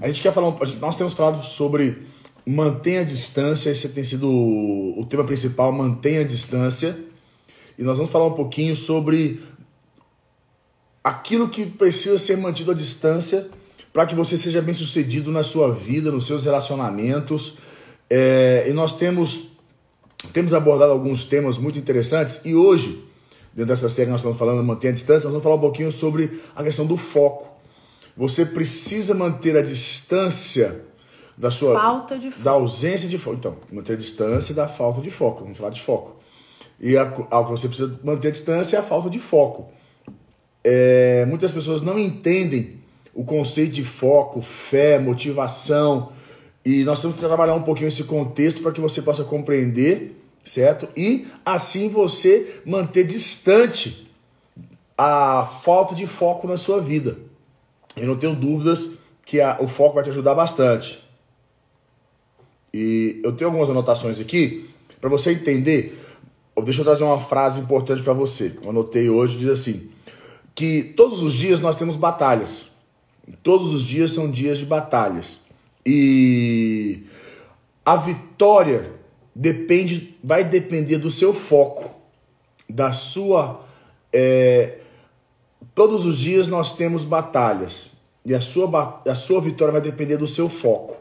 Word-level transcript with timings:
A 0.00 0.06
gente 0.08 0.22
quer 0.22 0.32
falar, 0.32 0.54
nós 0.80 0.96
temos 0.96 1.14
falado 1.14 1.44
sobre 1.44 2.02
mantenha 2.46 3.00
a 3.00 3.04
distância, 3.04 3.70
esse 3.70 3.88
tem 3.88 4.04
sido 4.04 4.28
o, 4.30 5.04
tema 5.08 5.24
principal, 5.24 5.72
mantenha 5.72 6.20
a 6.20 6.24
distância. 6.24 6.96
E 7.78 7.82
nós 7.82 7.96
vamos 7.96 8.12
falar 8.12 8.26
um 8.26 8.32
pouquinho 8.32 8.76
sobre 8.76 9.42
aquilo 11.02 11.48
que 11.48 11.66
precisa 11.66 12.18
ser 12.18 12.36
mantido 12.36 12.70
à 12.70 12.74
distância 12.74 13.48
para 13.92 14.06
que 14.06 14.14
você 14.14 14.36
seja 14.36 14.60
bem 14.60 14.74
sucedido 14.74 15.32
na 15.32 15.42
sua 15.42 15.72
vida, 15.72 16.10
nos 16.12 16.26
seus 16.26 16.44
relacionamentos. 16.44 17.54
É, 18.08 18.66
e 18.68 18.72
nós 18.72 18.96
temos, 18.96 19.48
temos 20.32 20.52
abordado 20.52 20.92
alguns 20.92 21.24
temas 21.24 21.58
muito 21.58 21.78
interessantes 21.78 22.40
e 22.44 22.54
hoje, 22.54 23.04
dentro 23.52 23.68
dessa 23.68 23.88
série 23.88 24.06
que 24.06 24.12
nós 24.12 24.20
estamos 24.20 24.38
falando, 24.38 24.62
manter 24.62 24.88
a 24.88 24.92
distância, 24.92 25.24
nós 25.24 25.32
vamos 25.32 25.42
falar 25.42 25.56
um 25.56 25.60
pouquinho 25.60 25.90
sobre 25.90 26.40
a 26.54 26.62
questão 26.62 26.86
do 26.86 26.96
foco. 26.96 27.55
Você 28.16 28.46
precisa 28.46 29.14
manter 29.14 29.56
a 29.56 29.62
distância 29.62 30.84
da 31.36 31.50
sua 31.50 31.78
falta 31.78 32.18
de 32.18 32.30
foco. 32.30 32.42
da 32.42 32.50
ausência 32.52 33.08
de 33.08 33.18
foco. 33.18 33.36
Então, 33.36 33.56
manter 33.70 33.92
a 33.92 33.96
distância 33.96 34.54
da 34.54 34.66
falta 34.66 35.00
de 35.00 35.10
foco. 35.10 35.42
Vamos 35.42 35.58
falar 35.58 35.70
de 35.70 35.82
foco. 35.82 36.16
E 36.80 36.96
algo 36.96 37.26
que 37.28 37.50
você 37.50 37.68
precisa 37.68 37.98
manter 38.02 38.28
a 38.28 38.30
distância 38.30 38.76
é 38.76 38.80
a 38.80 38.82
falta 38.82 39.10
de 39.10 39.18
foco. 39.18 39.68
É, 40.64 41.24
muitas 41.26 41.52
pessoas 41.52 41.82
não 41.82 41.98
entendem 41.98 42.80
o 43.14 43.24
conceito 43.24 43.72
de 43.72 43.84
foco, 43.84 44.40
fé, 44.40 44.98
motivação. 44.98 46.12
E 46.64 46.84
nós 46.84 47.00
temos 47.00 47.16
que 47.16 47.22
trabalhar 47.22 47.54
um 47.54 47.62
pouquinho 47.62 47.88
esse 47.88 48.04
contexto 48.04 48.62
para 48.62 48.72
que 48.72 48.80
você 48.80 49.00
possa 49.00 49.24
compreender, 49.24 50.20
certo? 50.44 50.88
E 50.96 51.26
assim 51.44 51.88
você 51.88 52.60
manter 52.64 53.04
distante 53.04 54.10
a 54.96 55.46
falta 55.62 55.94
de 55.94 56.06
foco 56.06 56.46
na 56.48 56.56
sua 56.56 56.80
vida. 56.80 57.25
Eu 57.96 58.06
não 58.06 58.16
tenho 58.16 58.36
dúvidas 58.36 58.90
que 59.24 59.40
a, 59.40 59.56
o 59.60 59.66
foco 59.66 59.94
vai 59.94 60.04
te 60.04 60.10
ajudar 60.10 60.34
bastante. 60.34 61.02
E 62.72 63.20
eu 63.24 63.32
tenho 63.32 63.48
algumas 63.48 63.70
anotações 63.70 64.20
aqui 64.20 64.68
para 65.00 65.08
você 65.08 65.32
entender. 65.32 65.98
Deixa 66.62 66.80
eu 66.80 66.84
trazer 66.84 67.04
uma 67.04 67.18
frase 67.18 67.60
importante 67.60 68.02
para 68.02 68.12
você. 68.12 68.54
Eu 68.62 68.70
anotei 68.70 69.08
hoje, 69.08 69.38
diz 69.38 69.48
assim: 69.48 69.90
que 70.54 70.82
todos 70.82 71.22
os 71.22 71.34
dias 71.34 71.60
nós 71.60 71.76
temos 71.76 71.96
batalhas. 71.96 72.70
Todos 73.42 73.72
os 73.72 73.82
dias 73.82 74.12
são 74.12 74.30
dias 74.30 74.58
de 74.58 74.64
batalhas. 74.64 75.40
E 75.84 77.04
a 77.84 77.96
vitória 77.96 78.90
depende, 79.34 80.16
vai 80.24 80.42
depender 80.42 80.96
do 80.96 81.10
seu 81.10 81.32
foco, 81.34 81.94
da 82.68 82.90
sua. 82.90 83.64
É, 84.12 84.78
todos 85.76 86.06
os 86.06 86.16
dias 86.16 86.48
nós 86.48 86.74
temos 86.74 87.04
batalhas. 87.04 87.90
E 88.24 88.34
a 88.34 88.40
sua, 88.40 89.02
a 89.06 89.14
sua 89.14 89.40
vitória 89.40 89.70
vai 89.70 89.80
depender 89.80 90.16
do 90.16 90.26
seu 90.26 90.48
foco. 90.48 90.96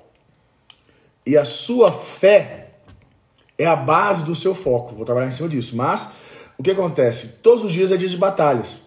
E 1.25 1.35
a 1.35 1.45
sua 1.45 1.91
fé 1.91 2.73
é 3.57 3.65
a 3.65 3.75
base 3.75 4.23
do 4.23 4.35
seu 4.35 4.53
foco. 4.53 4.93
Vou 4.93 5.05
trabalhar 5.05 5.27
em 5.27 5.31
cima 5.31 5.49
disso. 5.49 5.75
Mas 5.75 6.09
o 6.57 6.61
que 6.61 6.71
acontece? 6.71 7.37
Todos 7.41 7.63
os 7.63 7.71
dias 7.71 7.91
é 7.91 7.97
dia 7.97 8.09
de 8.09 8.17
batalhas. 8.17 8.81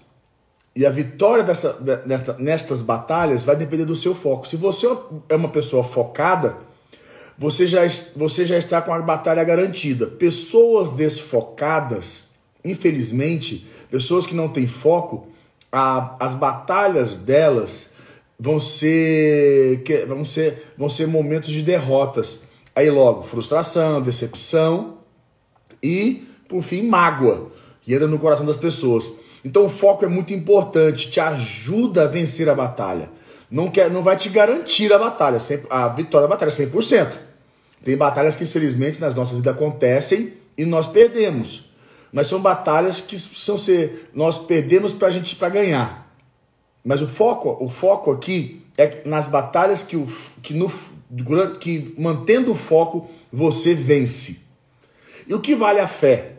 E 0.77 0.85
a 0.85 0.91
vitória 0.91 1.43
dessa, 1.43 1.73
dessa, 1.73 2.37
nestas 2.39 2.83
batalhas 2.83 3.45
vai 3.45 3.57
depender 3.57 3.87
do 3.87 3.97
seu 3.97 4.15
foco. 4.15 4.47
Se 4.47 4.57
você 4.57 4.87
é 5.29 5.35
uma 5.35 5.49
pessoa 5.49 5.83
focada, 5.83 6.59
você 7.37 7.67
já, 7.67 7.81
você 8.15 8.45
já 8.45 8.59
está 8.59 8.83
com 8.83 8.93
a 8.93 9.01
batalha 9.01 9.43
garantida. 9.43 10.07
Pessoas 10.07 10.91
desfocadas, 10.91 12.25
infelizmente, 12.63 13.67
pessoas 13.91 14.27
que 14.27 14.35
não 14.35 14.49
têm 14.49 14.67
foco, 14.67 15.29
a, 15.73 16.17
as 16.21 16.35
batalhas 16.35 17.17
delas 17.17 17.91
vão 18.39 18.61
ser, 18.61 19.83
vão 20.07 20.25
ser, 20.25 20.73
vão 20.77 20.89
ser 20.89 21.07
momentos 21.07 21.51
de 21.51 21.63
derrotas. 21.63 22.41
Aí 22.75 22.91
logo, 22.91 23.23
frustração, 23.23 24.01
decepção 24.01 24.99
e, 25.83 26.29
por 26.49 26.63
fim, 26.63 26.83
mágoa, 26.83 27.51
que 27.83 27.93
entra 27.93 28.07
no 28.07 28.19
coração 28.19 28.47
das 28.47 28.57
pessoas. 28.57 29.11
Então 29.45 29.65
o 29.65 29.69
foco 29.69 30.05
é 30.05 30.09
muito 30.09 30.33
importante, 30.33 31.11
te 31.11 31.21
ajuda 31.21 32.05
a 32.05 32.07
vencer 32.07 32.49
a 32.49 32.55
batalha. 32.55 33.11
Não, 33.51 33.71
quer, 33.71 33.91
não 33.91 34.03
vai 34.03 34.17
te 34.17 34.29
garantir 34.29 34.93
a 34.93 34.99
batalha, 34.99 35.39
a 35.71 35.89
vitória 35.89 36.29
da 36.29 36.35
batalha 36.35 36.51
100%. 36.51 37.13
Tem 37.83 37.97
batalhas 37.97 38.37
que 38.37 38.45
infelizmente 38.45 39.01
nas 39.01 39.15
nossas 39.15 39.37
vidas 39.37 39.55
acontecem 39.55 40.35
e 40.57 40.65
nós 40.65 40.87
perdemos. 40.87 41.68
Mas 42.13 42.27
são 42.27 42.41
batalhas 42.41 43.01
que 43.01 43.19
precisam 43.19 43.59
ser 43.59 44.11
nós 44.15 44.39
perdemos 44.39 44.93
para 44.93 45.09
a 45.09 45.11
gente 45.11 45.37
para 45.37 45.49
ganhar. 45.49 46.15
Mas 46.85 47.03
o 47.03 47.07
foco, 47.07 47.57
o 47.63 47.69
foco 47.69 48.11
aqui 48.11 48.63
é 48.77 49.03
nas 49.05 49.29
batalhas 49.29 49.83
que, 49.83 49.97
o, 49.97 50.07
que, 50.41 50.55
no, 50.55 50.69
que 51.59 51.95
mantendo 51.99 52.53
o 52.53 52.55
foco 52.55 53.11
você 53.33 53.75
vence. 53.75 54.41
E 55.27 55.35
o 55.35 55.41
que 55.41 55.55
vale 55.55 55.81
a 55.81 55.89
fé 55.89 56.37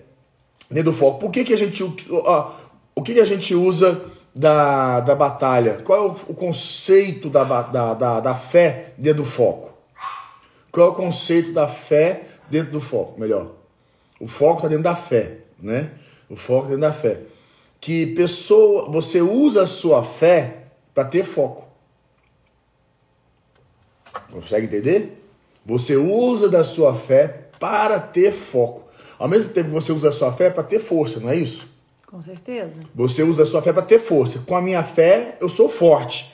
dentro 0.70 0.92
do 0.92 0.98
foco? 0.98 1.20
Por 1.20 1.32
que, 1.32 1.44
que 1.44 1.54
a 1.54 1.58
gente 1.58 1.84
o 1.84 3.04
que, 3.04 3.14
que 3.14 3.20
a 3.20 3.26
gente 3.26 3.54
usa 3.54 4.06
da, 4.34 5.00
da 5.02 5.16
batalha? 5.16 5.82
Qual 5.84 5.98
é 5.98 6.12
o, 6.12 6.16
o 6.30 6.34
conceito 6.34 7.30
da, 7.30 7.44
da, 7.44 7.94
da, 7.94 8.20
da 8.20 8.36
fé 8.36 8.94
dentro 8.98 9.24
do 9.24 9.30
foco? 9.30 9.78
Qual 10.72 10.88
é 10.88 10.90
o 10.92 10.94
conceito 10.94 11.52
da 11.52 11.68
fé 11.68 12.24
dentro 12.50 12.72
do 12.72 12.82
foco? 12.82 13.20
Melhor, 13.20 13.52
o 14.20 14.28
foco 14.28 14.58
está 14.58 14.68
dentro 14.68 14.84
da 14.84 14.96
fé, 14.96 15.38
né? 15.62 15.92
O 16.30 16.36
foco 16.36 16.68
dentro 16.68 16.82
da 16.82 16.94
fé 16.94 17.20
que 17.80 18.08
pessoa, 18.08 18.90
você 18.90 19.22
usa 19.22 19.64
a 19.64 19.68
sua 19.68 20.04
fé 20.04 20.64
para 20.94 21.06
ter 21.06 21.24
foco. 21.24 21.68
Consegue 24.32 24.66
entender? 24.66 25.24
Você 25.66 25.96
usa 25.96 26.50
da 26.50 26.64
sua 26.64 26.94
fé 26.94 27.50
para 27.60 28.00
ter 28.00 28.32
foco. 28.32 28.88
Ao 29.18 29.28
mesmo 29.28 29.50
tempo 29.52 29.70
que 29.70 29.74
você 29.74 29.92
usa 29.92 30.10
a 30.10 30.12
sua 30.12 30.32
fé 30.32 30.50
para 30.50 30.64
ter 30.64 30.80
força, 30.80 31.20
não 31.20 31.30
é 31.30 31.36
isso? 31.36 31.70
Com 32.06 32.22
certeza. 32.22 32.82
Você 32.94 33.24
usa 33.24 33.44
a 33.44 33.46
sua 33.46 33.62
fé 33.62 33.72
para 33.72 33.84
ter 33.84 34.00
força. 34.00 34.40
Com 34.40 34.56
a 34.56 34.62
minha 34.62 34.84
fé, 34.84 35.38
eu 35.40 35.48
sou 35.48 35.70
forte. 35.70 36.34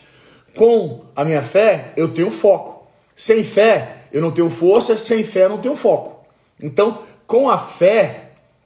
Com 0.55 1.05
a 1.15 1.25
minha 1.25 1.41
fé, 1.41 1.93
eu 1.97 2.13
tenho 2.13 2.31
foco. 2.31 2.87
Sem 3.15 3.43
fé, 3.43 4.07
eu 4.11 4.21
não 4.21 4.31
tenho 4.31 4.49
força. 4.49 4.97
Sem 4.97 5.23
fé, 5.23 5.43
eu 5.43 5.49
não 5.49 5.57
tenho 5.57 5.75
foco. 5.75 6.25
Então, 6.61 7.01
com 7.27 7.49
a 7.49 7.57
fé, 7.57 8.24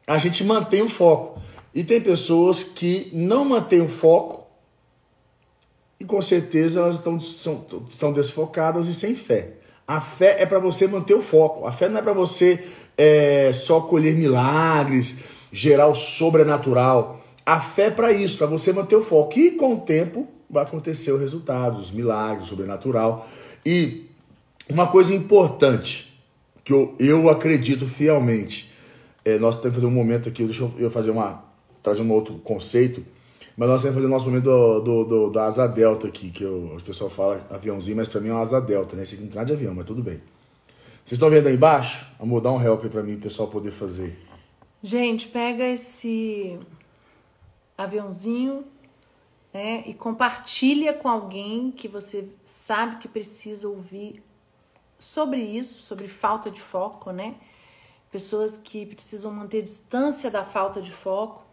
a 0.10 0.18
gente 0.18 0.44
mantém 0.44 0.82
o 0.82 0.90
foco. 0.90 1.40
E 1.74 1.84
tem 1.84 2.02
pessoas 2.02 2.64
que 2.64 3.12
não 3.14 3.46
mantêm 3.46 3.80
o 3.80 3.88
foco 3.88 4.48
e 6.00 6.04
com 6.04 6.20
certeza 6.20 6.80
elas 6.80 6.96
estão, 6.96 7.22
são, 7.22 7.64
estão 7.88 8.12
desfocadas 8.12 8.88
e 8.88 8.94
sem 8.96 9.14
fé. 9.14 9.52
A 9.88 10.02
fé 10.02 10.38
é 10.42 10.48
para 10.48 10.58
você 10.58 10.88
manter 10.88 11.14
o 11.14 11.22
foco. 11.22 11.68
A 11.68 11.72
fé 11.72 11.88
não 11.88 12.00
é 12.00 12.02
para 12.02 12.14
você 12.14 12.68
é, 12.98 13.52
só 13.54 13.82
colher 13.82 14.16
milagres, 14.16 15.18
gerar 15.52 15.86
o 15.86 15.94
sobrenatural. 15.94 17.22
A 17.46 17.60
fé 17.60 17.86
é 17.86 17.92
para 17.92 18.12
isso, 18.12 18.36
para 18.36 18.48
você 18.48 18.74
manter 18.74 18.96
o 18.96 19.04
foco. 19.04 19.38
E 19.38 19.52
com 19.52 19.76
o 19.76 19.80
tempo 19.80 20.28
vai 20.50 20.64
acontecer 20.64 21.12
o 21.12 21.20
resultado, 21.20 21.80
os 21.80 21.92
milagres, 21.92 22.48
o 22.48 22.50
sobrenatural. 22.50 23.28
E 23.64 24.08
uma 24.68 24.88
coisa 24.88 25.14
importante 25.14 26.20
que 26.64 26.74
eu, 26.74 26.96
eu 26.98 27.30
acredito 27.30 27.86
fielmente, 27.86 28.69
é, 29.30 29.40
nós 29.40 29.56
temos 29.56 29.70
que 29.70 29.82
fazer 29.82 29.86
um 29.86 29.96
momento 29.96 30.30
aqui, 30.30 30.44
deixa 30.44 30.70
eu 30.78 30.90
fazer 30.90 31.12
uma 31.12 31.44
trazer 31.82 32.02
um 32.02 32.12
outro 32.12 32.36
conceito. 32.36 33.04
Mas 33.56 33.68
nós 33.68 33.82
temos 33.82 33.96
que 33.96 34.02
fazer 34.02 34.08
o 34.08 34.10
nosso 34.10 34.26
momento 34.26 34.46
do, 34.46 34.80
do, 34.80 35.04
do, 35.04 35.30
da 35.30 35.46
asa 35.46 35.68
delta 35.68 36.08
aqui, 36.08 36.30
que 36.30 36.44
eu, 36.44 36.76
o 36.78 36.84
pessoal 36.84 37.10
fala 37.10 37.46
aviãozinho, 37.50 37.98
mas 37.98 38.08
para 38.08 38.22
mim 38.22 38.30
é 38.30 38.34
uma 38.34 38.42
asa 38.42 38.62
delta, 38.62 38.96
né? 38.96 39.04
Esse 39.04 39.16
aqui 39.16 39.24
não 39.24 39.30
tem 39.30 39.38
nada 39.38 39.48
de 39.48 39.54
avião, 39.54 39.76
mas 39.76 39.86
tudo 39.86 40.02
bem. 40.02 40.22
Vocês 41.04 41.18
estão 41.18 41.30
vendo 41.30 41.48
aí 41.48 41.56
embaixo? 41.56 42.06
Vamos 42.18 42.42
dar 42.42 42.52
um 42.52 42.62
help 42.62 42.86
para 42.86 43.04
mim, 43.04 43.16
o 43.16 43.20
pessoal 43.20 43.50
poder 43.50 43.72
fazer. 43.72 44.18
Gente, 44.82 45.28
pega 45.28 45.66
esse 45.66 46.58
aviãozinho 47.78 48.64
né, 49.54 49.84
e 49.88 49.94
compartilha 49.94 50.94
com 50.94 51.10
alguém 51.10 51.72
que 51.72 51.88
você 51.88 52.30
sabe 52.44 52.98
que 52.98 53.08
precisa 53.08 53.68
ouvir 53.68 54.24
sobre 54.98 55.42
isso, 55.42 55.80
sobre 55.80 56.08
falta 56.08 56.50
de 56.50 56.62
foco, 56.62 57.12
né? 57.12 57.36
Pessoas 58.12 58.58
que 58.58 58.86
precisam 58.86 59.32
manter 59.32 59.62
distância 59.62 60.32
da 60.32 60.44
falta 60.44 60.82
de 60.82 60.92
foco 60.92 61.50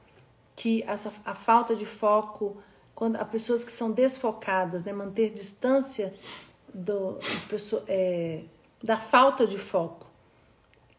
que 0.56 0.82
essa, 0.87 1.12
a 1.25 1.35
falta 1.35 1.76
de 1.76 1.85
foco, 1.85 2.56
quando 2.94 3.17
as 3.17 3.29
pessoas 3.29 3.62
que 3.62 3.70
são 3.70 3.93
desfocadas, 3.93 4.82
né, 4.82 4.93
manter 4.93 5.31
distância 5.31 6.14
do, 6.73 7.19
pessoa, 7.47 7.85
é, 7.87 8.41
da 8.82 8.97
falta 8.97 9.47
de 9.47 9.58
foco. 9.58 10.06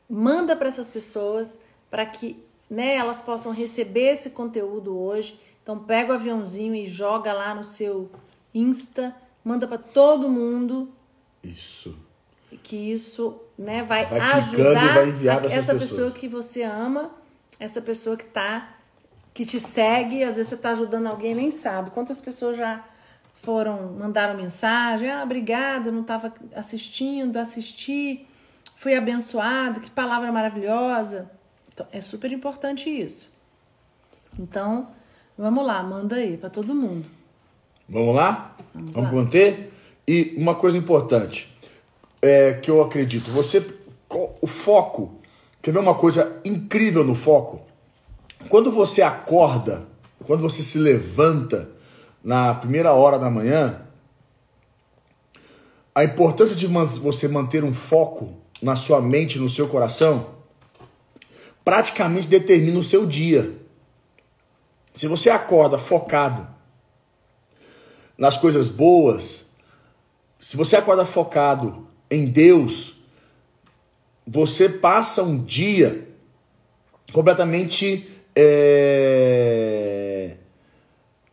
Manda 0.07 0.55
para 0.55 0.67
essas 0.67 0.89
pessoas 0.89 1.57
para 1.89 2.05
que 2.05 2.41
né, 2.69 2.95
elas 2.95 3.21
possam 3.21 3.51
receber 3.51 4.11
esse 4.13 4.29
conteúdo 4.29 4.97
hoje. 4.97 5.39
Então 5.63 5.79
pega 5.79 6.13
o 6.13 6.15
aviãozinho 6.15 6.75
e 6.75 6.87
joga 6.87 7.33
lá 7.33 7.53
no 7.53 7.63
seu 7.63 8.09
Insta, 8.53 9.15
manda 9.43 9.67
para 9.67 9.77
todo 9.77 10.29
mundo. 10.29 10.91
Isso. 11.43 11.97
Que 12.63 12.91
isso 12.91 13.41
né, 13.57 13.83
vai, 13.83 14.05
vai 14.05 14.19
ajudar 14.19 14.95
vai 14.95 15.47
essa 15.51 15.73
pessoa 15.73 16.11
que 16.11 16.27
você 16.27 16.63
ama, 16.63 17.11
essa 17.59 17.81
pessoa 17.81 18.15
que 18.15 18.23
está 18.23 18.77
que 19.37 19.45
te 19.45 19.59
segue, 19.59 20.23
às 20.23 20.35
vezes 20.35 20.47
você 20.47 20.55
está 20.55 20.71
ajudando 20.71 21.05
alguém 21.05 21.33
e 21.33 21.35
nem 21.35 21.51
sabe. 21.51 21.91
Quantas 21.91 22.19
pessoas 22.19 22.57
já 22.57 22.83
foram, 23.33 23.93
mandaram 23.93 24.35
mensagem, 24.35 25.11
ah, 25.11 25.21
obrigada, 25.23 25.91
não 25.91 26.01
estava 26.01 26.33
assistindo, 26.55 27.37
assisti, 27.37 28.25
fui 28.75 28.95
abençoada, 28.95 29.79
que 29.79 29.91
palavra 29.91 30.31
maravilhosa. 30.31 31.29
Então, 31.71 31.85
é 31.91 32.01
super 32.01 32.31
importante 32.31 32.89
isso. 32.89 33.31
Então, 34.39 34.87
vamos 35.37 35.63
lá, 35.63 35.83
manda 35.83 36.15
aí 36.15 36.35
para 36.35 36.49
todo 36.49 36.73
mundo. 36.73 37.07
Vamos 37.87 38.15
lá? 38.15 38.55
Vamos, 38.73 38.89
vamos 38.89 39.11
lá. 39.11 39.21
manter? 39.21 39.71
E 40.07 40.33
uma 40.35 40.55
coisa 40.55 40.77
importante, 40.79 41.55
é, 42.21 42.53
que 42.53 42.69
eu 42.69 42.81
acredito, 42.81 43.31
você, 43.31 43.65
o 44.41 44.47
foco, 44.47 45.19
quer 45.61 45.71
ver 45.71 45.79
uma 45.79 45.95
coisa 45.95 46.39
incrível 46.43 47.03
no 47.03 47.15
foco? 47.15 47.61
Quando 48.49 48.71
você 48.71 49.01
acorda, 49.01 49.85
quando 50.25 50.41
você 50.41 50.63
se 50.63 50.77
levanta 50.77 51.69
na 52.23 52.53
primeira 52.53 52.93
hora 52.93 53.19
da 53.19 53.29
manhã, 53.29 53.81
a 55.93 56.03
importância 56.03 56.55
de 56.55 56.67
você 56.67 57.27
manter 57.27 57.63
um 57.63 57.73
foco 57.73 58.33
na 58.61 58.75
sua 58.75 59.01
mente, 59.01 59.39
no 59.39 59.49
seu 59.49 59.67
coração, 59.67 60.37
praticamente 61.65 62.27
determina 62.27 62.79
o 62.79 62.83
seu 62.83 63.05
dia. 63.05 63.55
Se 64.95 65.07
você 65.07 65.29
acorda 65.29 65.77
focado 65.77 66.47
nas 68.17 68.37
coisas 68.37 68.69
boas, 68.69 69.45
se 70.39 70.55
você 70.55 70.75
acorda 70.75 71.05
focado 71.05 71.87
em 72.09 72.25
Deus, 72.25 72.95
você 74.25 74.67
passa 74.67 75.23
um 75.23 75.37
dia 75.43 76.07
completamente 77.11 78.07
é, 78.35 80.33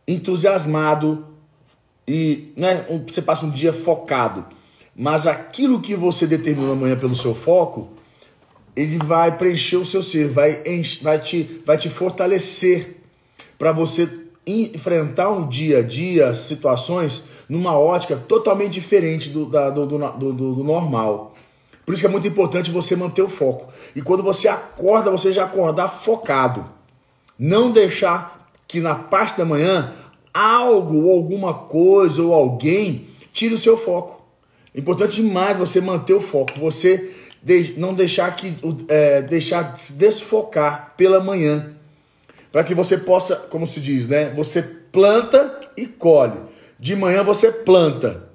entusiasmado 0.07 1.27
e 2.07 2.53
né, 2.55 2.85
você 3.07 3.21
passa 3.21 3.45
um 3.45 3.49
dia 3.49 3.73
focado. 3.73 4.45
Mas 4.95 5.27
aquilo 5.27 5.81
que 5.81 5.95
você 5.95 6.25
determinou 6.25 6.71
amanhã 6.71 6.95
pelo 6.95 7.15
seu 7.15 7.35
foco, 7.35 7.89
ele 8.75 8.97
vai 8.97 9.37
preencher 9.37 9.77
o 9.77 9.85
seu 9.85 10.01
ser, 10.01 10.27
vai, 10.27 10.63
vai, 11.01 11.19
te, 11.19 11.61
vai 11.65 11.77
te 11.77 11.89
fortalecer 11.89 12.97
para 13.57 13.71
você 13.71 14.09
enfrentar 14.47 15.29
um 15.31 15.47
dia 15.47 15.79
a 15.79 15.81
dia, 15.81 16.33
situações, 16.33 17.23
numa 17.47 17.77
ótica 17.77 18.15
totalmente 18.15 18.73
diferente 18.73 19.29
do, 19.29 19.45
da, 19.45 19.69
do, 19.69 19.85
do, 19.85 19.97
do, 19.97 20.33
do 20.55 20.63
normal. 20.63 21.33
Por 21.85 21.93
isso 21.93 22.01
que 22.01 22.07
é 22.07 22.09
muito 22.09 22.27
importante 22.27 22.71
você 22.71 22.95
manter 22.95 23.21
o 23.21 23.29
foco. 23.29 23.71
E 23.95 24.01
quando 24.01 24.23
você 24.23 24.47
acorda, 24.47 25.11
você 25.11 25.31
já 25.31 25.45
acordar 25.45 25.89
focado. 25.89 26.65
Não 27.37 27.71
deixar 27.71 28.49
que 28.67 28.79
na 28.79 28.95
parte 28.95 29.37
da 29.37 29.45
manhã 29.45 29.93
algo 30.33 31.03
ou 31.03 31.15
alguma 31.15 31.53
coisa 31.53 32.21
ou 32.23 32.33
alguém 32.33 33.07
tire 33.31 33.53
o 33.53 33.59
seu 33.59 33.77
foco. 33.77 34.25
É 34.73 34.79
importante 34.79 35.21
demais 35.21 35.57
você 35.57 35.79
manter 35.79 36.13
o 36.13 36.19
foco. 36.19 36.59
Você 36.59 37.13
não 37.77 37.93
deixar 37.93 38.35
que 38.35 38.55
é, 38.87 39.21
deixar 39.21 39.77
se 39.77 39.93
desfocar 39.93 40.95
pela 40.97 41.19
manhã. 41.19 41.73
Para 42.51 42.63
que 42.63 42.73
você 42.73 42.97
possa, 42.97 43.35
como 43.35 43.67
se 43.67 43.79
diz, 43.79 44.07
né? 44.07 44.33
Você 44.35 44.63
planta 44.63 45.61
e 45.77 45.85
colhe. 45.85 46.39
De 46.79 46.95
manhã 46.95 47.23
você 47.23 47.51
planta. 47.51 48.29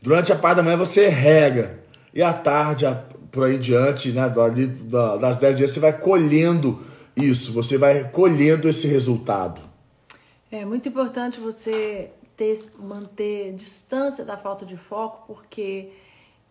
Durante 0.00 0.32
a 0.32 0.36
parte 0.36 0.56
da 0.56 0.62
manhã 0.62 0.76
você 0.76 1.08
rega. 1.08 1.80
E 2.14 2.22
à 2.22 2.32
tarde, 2.32 2.84
por 3.30 3.44
aí 3.44 3.58
diante, 3.58 4.12
né, 4.12 4.32
das 5.20 5.36
10 5.36 5.56
dias, 5.56 5.70
você 5.72 5.80
vai 5.80 5.92
colhendo 5.98 6.82
isso, 7.16 7.52
você 7.52 7.78
vai 7.78 8.10
colhendo 8.10 8.68
esse 8.68 8.86
resultado. 8.86 9.62
É 10.50 10.64
muito 10.64 10.88
importante 10.88 11.40
você 11.40 12.10
ter, 12.36 12.54
manter 12.78 13.54
distância 13.54 14.24
da 14.24 14.36
falta 14.36 14.66
de 14.66 14.76
foco, 14.76 15.24
porque 15.26 15.88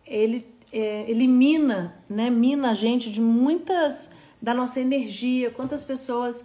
ele 0.04 0.46
é, 0.72 1.08
elimina, 1.08 1.94
né, 2.08 2.30
mina 2.30 2.70
a 2.70 2.74
gente 2.74 3.10
de 3.10 3.20
muitas 3.20 4.10
da 4.40 4.52
nossa 4.52 4.80
energia. 4.80 5.50
Quantas 5.50 5.84
pessoas 5.84 6.44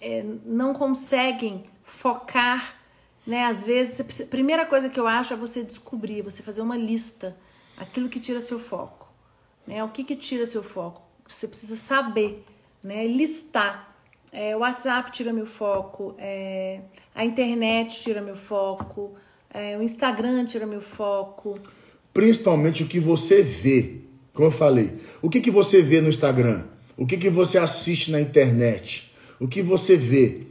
é, 0.00 0.24
não 0.44 0.74
conseguem 0.74 1.64
focar, 1.82 2.76
né? 3.26 3.44
Às 3.44 3.64
vezes, 3.64 4.00
a 4.20 4.26
primeira 4.26 4.66
coisa 4.66 4.88
que 4.88 4.98
eu 4.98 5.06
acho 5.06 5.32
é 5.32 5.36
você 5.36 5.62
descobrir, 5.62 6.22
você 6.22 6.42
fazer 6.42 6.60
uma 6.60 6.76
lista, 6.76 7.36
aquilo 7.76 8.08
que 8.08 8.20
tira 8.20 8.40
seu 8.40 8.58
foco, 8.58 9.08
né? 9.66 9.82
O 9.84 9.88
que 9.88 10.04
que 10.04 10.16
tira 10.16 10.46
seu 10.46 10.62
foco? 10.62 11.02
Você 11.26 11.46
precisa 11.46 11.76
saber, 11.76 12.44
né? 12.82 13.06
Listar. 13.06 13.94
É, 14.32 14.56
o 14.56 14.60
WhatsApp 14.60 15.12
tira 15.12 15.30
meu 15.30 15.44
foco, 15.44 16.14
é, 16.16 16.80
a 17.14 17.22
internet 17.22 18.00
tira 18.00 18.22
meu 18.22 18.34
foco, 18.34 19.14
é, 19.52 19.76
o 19.76 19.82
Instagram 19.82 20.46
tira 20.46 20.66
meu 20.66 20.80
foco. 20.80 21.58
Principalmente 22.14 22.82
o 22.82 22.86
que 22.86 22.98
você 22.98 23.42
vê. 23.42 24.00
Como 24.32 24.46
eu 24.48 24.50
falei, 24.50 24.98
o 25.20 25.28
que, 25.28 25.40
que 25.40 25.50
você 25.50 25.82
vê 25.82 26.00
no 26.00 26.08
Instagram? 26.08 26.64
O 26.96 27.06
que, 27.06 27.18
que 27.18 27.28
você 27.28 27.58
assiste 27.58 28.10
na 28.10 28.20
internet? 28.20 29.12
O 29.38 29.46
que 29.46 29.60
você 29.60 29.96
vê? 29.96 30.46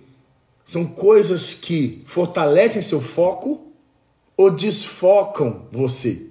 São 0.63 0.85
coisas 0.85 1.53
que 1.53 2.01
fortalecem 2.05 2.81
seu 2.81 3.01
foco 3.01 3.71
ou 4.37 4.49
desfocam 4.49 5.67
você. 5.71 6.27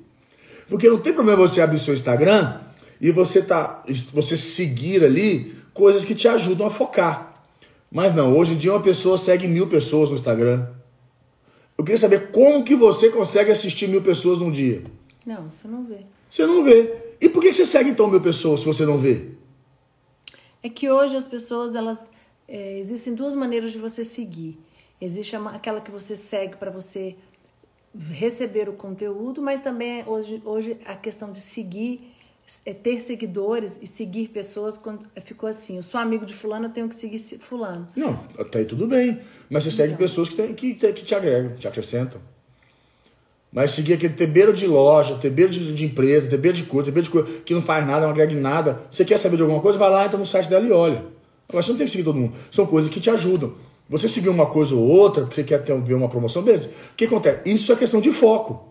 Porque 0.69 0.89
não 0.89 0.99
tem 0.99 1.13
problema 1.13 1.47
você 1.47 1.61
abrir 1.61 1.79
seu 1.79 1.95
Instagram 1.95 2.61
e 3.01 3.11
você 3.11 3.43
tá 3.43 3.83
você 4.13 4.37
seguir 4.37 5.05
ali 5.05 5.55
coisas 5.75 6.05
que 6.05 6.15
te 6.15 6.29
ajudam 6.29 6.67
a 6.67 6.71
focar. 6.71 7.45
Mas 7.91 8.15
não, 8.15 8.37
hoje 8.37 8.55
em 8.55 8.57
dia 8.57 8.73
uma 8.73 8.81
pessoa 8.81 9.19
segue 9.19 9.49
mil 9.49 9.67
pessoas 9.67 10.11
no 10.11 10.15
Instagram. 10.15 10.69
Eu 11.77 11.85
queria 11.85 11.99
saber 11.99 12.31
como 12.31 12.63
que 12.63 12.77
você 12.77 13.09
consegue 13.09 13.51
assistir 13.51 13.89
mil 13.89 14.03
pessoas 14.03 14.39
num 14.39 14.53
dia. 14.53 14.83
Não, 15.27 15.51
você 15.51 15.67
não 15.67 15.85
vê. 15.85 16.07
Você 16.31 16.47
não 16.47 16.63
vê. 16.63 16.95
E 17.21 17.29
por 17.29 17.43
que 17.43 17.53
você 17.53 17.67
segue 17.67 17.91
então 17.91 18.07
mil 18.07 18.21
pessoas 18.21 18.61
se 18.61 18.67
você 18.67 18.87
não 18.87 18.97
vê? 18.97 19.29
É 20.63 20.69
que 20.69 20.91
hoje 20.91 21.17
as 21.17 21.27
pessoas, 21.27 21.75
elas. 21.75 22.11
É, 22.51 22.77
existem 22.81 23.15
duas 23.15 23.37
maneiras 23.37 23.71
de 23.71 23.79
você 23.79 24.05
seguir. 24.05 24.59
Existe 25.01 25.37
aquela 25.37 25.81
que 25.81 25.91
você 25.91 26.17
segue 26.17 26.57
para 26.57 26.69
você 26.69 27.15
receber 28.11 28.69
o 28.69 28.73
conteúdo, 28.73 29.41
mas 29.41 29.61
também 29.61 30.05
hoje, 30.05 30.43
hoje 30.45 30.77
a 30.85 30.97
questão 30.97 31.31
de 31.31 31.39
seguir 31.39 32.13
é 32.67 32.75
ter 32.75 33.01
seguidores 33.01 33.79
e 33.81 33.87
seguir 33.87 34.29
pessoas 34.29 34.77
quando 34.77 35.07
ficou 35.23 35.49
assim, 35.49 35.77
eu 35.77 35.83
sou 35.85 36.01
amigo 36.01 36.27
de 36.27 36.35
fulano, 36.35 36.67
eu 36.67 36.71
tenho 36.71 36.89
que 36.89 36.97
seguir 36.97 37.19
fulano. 37.39 37.87
Não, 37.95 38.25
até 38.37 38.59
aí 38.59 38.65
tudo 38.65 38.89
bem. 38.89 39.21
Mas 39.49 39.63
você 39.63 39.71
segue 39.71 39.93
então. 39.93 40.05
pessoas 40.05 40.29
que, 40.29 40.35
tem, 40.35 40.53
que, 40.53 40.75
que 40.75 41.05
te 41.05 41.15
agregam, 41.15 41.55
te 41.55 41.69
acrescentam. 41.69 42.21
Mas 43.53 43.71
seguir 43.71 43.95
aquele 43.95 44.15
tebeiro 44.15 44.53
de 44.53 44.67
loja, 44.67 45.17
tebeiro 45.19 45.51
de, 45.53 45.73
de 45.73 45.85
empresa, 45.85 46.29
tebeiro 46.29 46.57
de 46.57 46.65
coisa, 46.65 46.87
tebeiro 46.87 47.05
de 47.05 47.11
coisa, 47.11 47.41
que 47.43 47.55
não 47.55 47.63
faz 47.63 47.87
nada, 47.87 48.03
não 48.03 48.11
agrega 48.11 48.33
em 48.33 48.41
nada. 48.41 48.81
Você 48.91 49.05
quer 49.05 49.19
saber 49.19 49.37
de 49.37 49.43
alguma 49.43 49.63
coisa? 49.63 49.79
Vai 49.79 49.91
lá, 49.91 50.05
entra 50.05 50.19
no 50.19 50.27
site 50.27 50.49
dela 50.49 50.67
e 50.67 50.73
olha. 50.73 51.20
Agora 51.51 51.63
você 51.63 51.71
não 51.73 51.79
tem 51.79 51.87
que 51.87 51.91
seguir 51.91 52.05
todo 52.05 52.17
mundo. 52.17 52.33
São 52.51 52.65
coisas 52.65 52.91
que 52.91 53.01
te 53.01 53.11
ajudam. 53.11 53.55
Você 53.89 54.09
seguir 54.09 54.29
uma 54.29 54.47
coisa 54.47 54.75
ou 54.75 54.83
outra, 54.83 55.23
porque 55.23 55.35
você 55.35 55.45
quer 55.45 55.63
ter, 55.63 55.79
ver 55.81 55.95
uma 55.95 56.09
promoção, 56.09 56.43
beleza. 56.43 56.69
O 56.93 56.97
que 56.97 57.05
acontece? 57.07 57.41
Isso 57.45 57.73
é 57.73 57.77
questão 57.77 58.01
de 58.01 58.13
foco. 58.13 58.69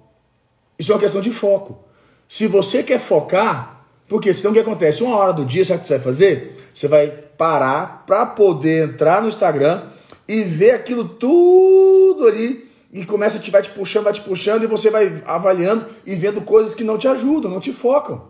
Isso 0.79 0.91
é 0.91 0.95
uma 0.95 1.01
questão 1.01 1.19
de 1.19 1.29
foco. 1.29 1.83
Se 2.27 2.48
você 2.48 2.81
quer 2.81 3.00
focar, 3.00 3.86
porque 4.07 4.33
senão 4.33 4.51
o 4.51 4.53
que 4.53 4.62
acontece? 4.62 5.03
Uma 5.03 5.17
hora 5.17 5.33
do 5.33 5.43
dia, 5.43 5.65
sabe 5.65 5.79
o 5.79 5.81
que 5.81 5.88
você 5.89 5.95
vai 5.95 6.03
fazer? 6.03 6.69
Você 6.74 6.88
vai 6.88 7.07
parar 7.38 8.05
para 8.07 8.25
poder 8.25 8.88
entrar 8.88 9.21
no 9.21 9.27
Instagram 9.27 9.89
e 10.25 10.41
ver 10.41 10.71
aquilo 10.71 11.03
tudo 11.03 12.25
ali 12.25 12.69
e 12.93 13.05
começa 13.05 13.38
a 13.38 13.41
te 13.41 13.51
vai 13.51 13.62
te 13.62 13.69
puxando, 13.71 14.05
vai 14.05 14.13
te 14.13 14.21
puxando 14.21 14.63
e 14.63 14.67
você 14.67 14.89
vai 14.89 15.21
avaliando 15.25 15.86
e 16.05 16.15
vendo 16.15 16.41
coisas 16.41 16.74
que 16.74 16.83
não 16.83 16.98
te 16.98 17.09
ajudam, 17.09 17.51
não 17.51 17.59
te 17.59 17.74
focam. 17.74 18.29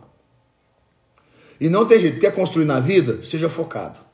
E 1.61 1.69
não 1.69 1.85
tem 1.85 1.99
jeito. 1.99 2.19
Quer 2.19 2.33
construir 2.33 2.65
na 2.65 2.79
vida? 2.79 3.21
Seja 3.21 3.47
focado. 3.47 4.08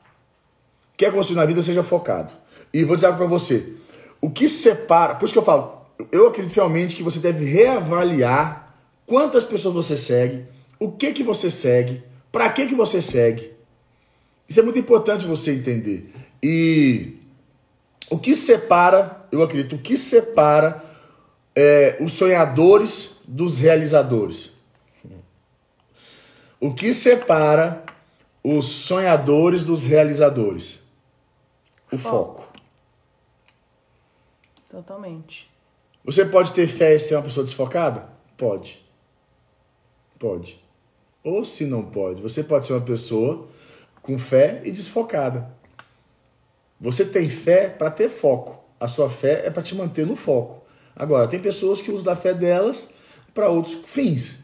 Quer 0.96 1.12
construir 1.12 1.36
na 1.36 1.44
vida? 1.44 1.62
Seja 1.62 1.82
focado. 1.82 2.32
E 2.72 2.84
vou 2.84 2.96
dizer 2.96 3.06
algo 3.06 3.18
para 3.18 3.26
você. 3.26 3.74
O 4.20 4.30
que 4.30 4.48
separa, 4.48 5.14
por 5.14 5.24
isso 5.24 5.32
que 5.32 5.38
eu 5.38 5.44
falo, 5.44 5.82
eu 6.10 6.26
acredito 6.26 6.56
realmente 6.56 6.96
que 6.96 7.02
você 7.02 7.18
deve 7.18 7.44
reavaliar 7.44 8.74
quantas 9.04 9.44
pessoas 9.44 9.74
você 9.74 9.96
segue, 9.96 10.44
o 10.78 10.90
que 10.90 11.12
que 11.12 11.22
você 11.22 11.50
segue, 11.50 12.02
para 12.32 12.50
que 12.50 12.66
que 12.66 12.74
você 12.74 13.00
segue. 13.00 13.52
Isso 14.48 14.60
é 14.60 14.62
muito 14.62 14.78
importante 14.78 15.26
você 15.26 15.52
entender. 15.52 16.12
E 16.42 17.16
o 18.10 18.18
que 18.18 18.34
separa, 18.34 19.26
eu 19.32 19.42
acredito, 19.42 19.76
o 19.76 19.78
que 19.78 19.96
separa 19.96 20.82
é, 21.54 21.96
os 22.00 22.12
sonhadores 22.12 23.12
dos 23.26 23.58
realizadores? 23.58 24.52
O 26.60 26.72
que 26.72 26.94
separa 26.94 27.84
os 28.42 28.66
sonhadores 28.66 29.62
dos 29.64 29.86
realizadores? 29.86 30.85
O 31.92 31.98
foco. 31.98 32.42
foco. 32.42 32.52
Totalmente. 34.68 35.50
Você 36.04 36.24
pode 36.24 36.52
ter 36.52 36.66
fé 36.66 36.94
e 36.94 36.98
ser 36.98 37.14
uma 37.14 37.22
pessoa 37.22 37.44
desfocada? 37.44 38.08
Pode. 38.36 38.84
Pode. 40.18 40.62
Ou 41.22 41.44
se 41.44 41.64
não 41.64 41.84
pode, 41.84 42.22
você 42.22 42.44
pode 42.44 42.66
ser 42.66 42.72
uma 42.74 42.84
pessoa 42.84 43.48
com 44.02 44.18
fé 44.18 44.60
e 44.64 44.70
desfocada. 44.70 45.50
Você 46.80 47.04
tem 47.04 47.28
fé 47.28 47.68
para 47.68 47.90
ter 47.90 48.08
foco. 48.08 48.64
A 48.78 48.86
sua 48.86 49.08
fé 49.08 49.46
é 49.46 49.50
para 49.50 49.62
te 49.62 49.74
manter 49.74 50.06
no 50.06 50.14
foco. 50.14 50.64
Agora, 50.94 51.26
tem 51.26 51.40
pessoas 51.40 51.80
que 51.80 51.90
usam 51.90 52.04
da 52.04 52.14
fé 52.14 52.32
delas 52.32 52.88
para 53.34 53.48
outros 53.48 53.74
fins. 53.74 54.38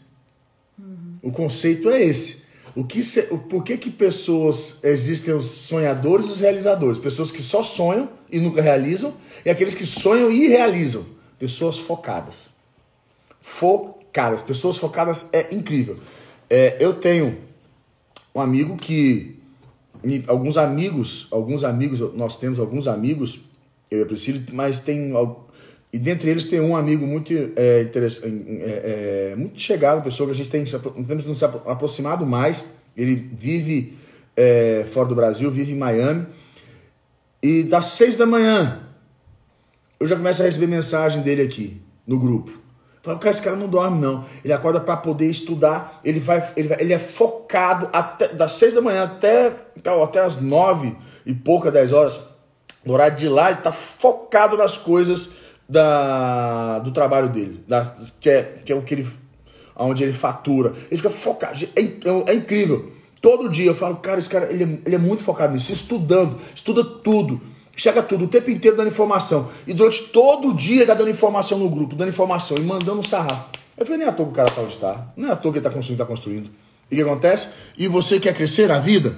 Uhum. 0.78 1.18
O 1.22 1.30
conceito 1.30 1.90
é 1.90 2.02
esse. 2.02 2.41
O 2.75 2.85
que 2.85 3.02
se, 3.02 3.23
por 3.23 3.62
que, 3.62 3.76
que 3.76 3.91
pessoas 3.91 4.79
existem 4.83 5.35
os 5.35 5.45
sonhadores 5.45 6.26
e 6.26 6.31
os 6.31 6.41
realizadores? 6.41 6.99
Pessoas 6.99 7.31
que 7.31 7.43
só 7.43 7.62
sonham 7.62 8.09
e 8.31 8.41
nunca 8.41 8.62
realizam, 8.62 9.14
e 9.45 9.50
aqueles 9.50 9.75
que 9.75 9.85
sonham 9.85 10.31
e 10.31 10.49
realizam. 10.49 11.05
Pessoas 11.38 11.79
focadas. 11.79 12.49
Focadas. 13.41 14.43
Pessoas 14.43 14.79
focadas 14.79 15.29
é 15.33 15.55
incrível. 15.55 15.99
É, 16.49 16.76
eu 16.81 16.95
tenho 16.95 17.38
um 18.35 18.41
amigo 18.41 18.76
que. 18.76 19.37
Alguns 20.26 20.57
amigos, 20.57 21.29
alguns 21.31 21.62
amigos, 21.62 22.00
nós 22.14 22.37
temos 22.37 22.59
alguns 22.59 22.88
amigos, 22.88 23.41
eu 23.91 24.00
e 24.00 24.02
a 24.02 24.07
Priscila, 24.07 24.43
mas 24.52 24.81
tem. 24.81 25.12
E 25.92 25.99
dentre 25.99 26.30
eles 26.30 26.46
tem 26.46 26.58
um 26.58 26.75
amigo 26.75 27.06
muito 27.06 27.34
é, 27.34 27.50
é, 27.54 29.32
é, 29.32 29.34
muito 29.37 29.61
chegado, 29.61 30.02
pessoa 30.02 30.28
que 30.28 30.32
a 30.32 30.37
gente 30.37 30.49
tem 30.49 30.64
temos 30.64 31.26
nos 31.26 31.42
aproximado 31.42 32.25
mais. 32.25 32.64
Ele 32.96 33.14
vive 33.14 33.99
é, 34.34 34.87
fora 34.90 35.08
do 35.08 35.14
Brasil, 35.14 35.50
vive 35.50 35.72
em 35.72 35.76
Miami. 35.76 36.26
E 37.42 37.62
das 37.62 37.87
seis 37.87 38.16
da 38.16 38.25
manhã, 38.25 38.88
eu 40.00 40.06
já 40.06 40.16
começo 40.16 40.40
a 40.40 40.46
receber 40.46 40.66
mensagem 40.66 41.20
dele 41.20 41.42
aqui 41.42 41.82
no 42.06 42.18
grupo. 42.18 42.62
Fala, 43.02 43.18
cara, 43.18 43.30
esse 43.32 43.42
cara 43.42 43.56
não 43.56 43.68
dorme, 43.68 44.00
não. 44.00 44.25
Ele 44.42 44.52
acorda 44.52 44.80
para 44.80 44.96
poder 44.96 45.26
estudar, 45.26 46.00
ele 46.04 46.20
vai, 46.20 46.52
ele 46.56 46.68
vai, 46.68 46.80
ele 46.80 46.92
é 46.92 46.99
focado 46.99 47.90
até 47.92 48.28
das 48.28 48.52
seis 48.52 48.72
da 48.72 48.80
manhã 48.80 49.02
até, 49.02 49.52
até 50.02 50.20
as 50.20 50.40
nove 50.40 50.96
e 51.26 51.34
pouca, 51.34 51.70
dez 51.70 51.92
horas. 51.92 52.18
No 52.84 52.94
horário 52.94 53.16
de 53.16 53.28
lá, 53.28 53.50
ele 53.50 53.61
tá 53.61 53.72
focado 53.72 54.56
nas 54.56 54.78
coisas 54.78 55.30
da, 55.69 56.78
do 56.81 56.90
trabalho 56.90 57.28
dele, 57.28 57.64
da, 57.66 57.95
que, 58.21 58.28
é, 58.28 58.42
que 58.64 58.73
é 58.73 58.75
o 58.75 58.83
que 58.83 58.95
ele. 58.95 59.09
onde 59.76 60.02
ele 60.02 60.12
fatura. 60.12 60.73
Ele 60.90 60.97
fica 60.97 61.11
focado. 61.11 61.59
É, 61.76 61.81
é, 61.81 62.33
é 62.33 62.35
incrível. 62.35 62.92
Todo 63.21 63.49
dia 63.49 63.66
eu 63.66 63.75
falo, 63.75 63.97
cara, 63.97 64.19
esse 64.19 64.28
cara 64.28 64.52
ele 64.52 64.64
é, 64.64 64.78
ele 64.85 64.95
é 64.95 64.99
muito 64.99 65.23
focado 65.23 65.52
nisso, 65.52 65.73
estudando, 65.73 66.37
estuda 66.54 66.83
tudo 66.83 67.40
Chega 67.75 68.02
tudo, 68.02 68.26
o 68.26 68.28
tempo 68.28 68.50
inteiro 68.50 68.76
dando 68.76 68.88
informação. 68.88 69.49
E 69.66 69.73
durante 69.73 70.04
todo 70.09 70.49
o 70.49 70.54
dia 70.54 70.78
ele 70.78 70.87
tá 70.87 70.95
dando 70.95 71.11
informação 71.11 71.59
no 71.59 71.71
grupo, 71.71 71.95
dando 71.95 72.11
informação 72.11 72.57
e 72.59 72.61
mandando 72.61 72.99
um 72.99 73.02
sarrafo. 73.02 73.49
Eu 73.76 73.87
falei, 73.87 73.99
nem 73.99 74.07
é 74.07 74.11
à 74.11 74.12
toa 74.12 74.26
que 74.26 74.33
o 74.33 74.35
cara 74.35 74.50
tá 74.50 74.61
onde 74.61 74.75
está. 74.75 75.12
Não 75.16 75.28
é 75.28 75.33
à 75.33 75.37
toa 75.37 75.52
que 75.52 75.59
ele 75.59 75.64
tá 75.64 75.71
construindo, 75.71 75.99
tá 75.99 76.04
construindo. 76.04 76.50
E 76.90 76.95
o 76.95 76.97
que 76.97 77.11
acontece? 77.11 77.49
E 77.76 77.88
você 77.88 78.21
quer 78.21 78.35
crescer 78.35 78.69
na 78.69 78.78
vida? 78.78 79.16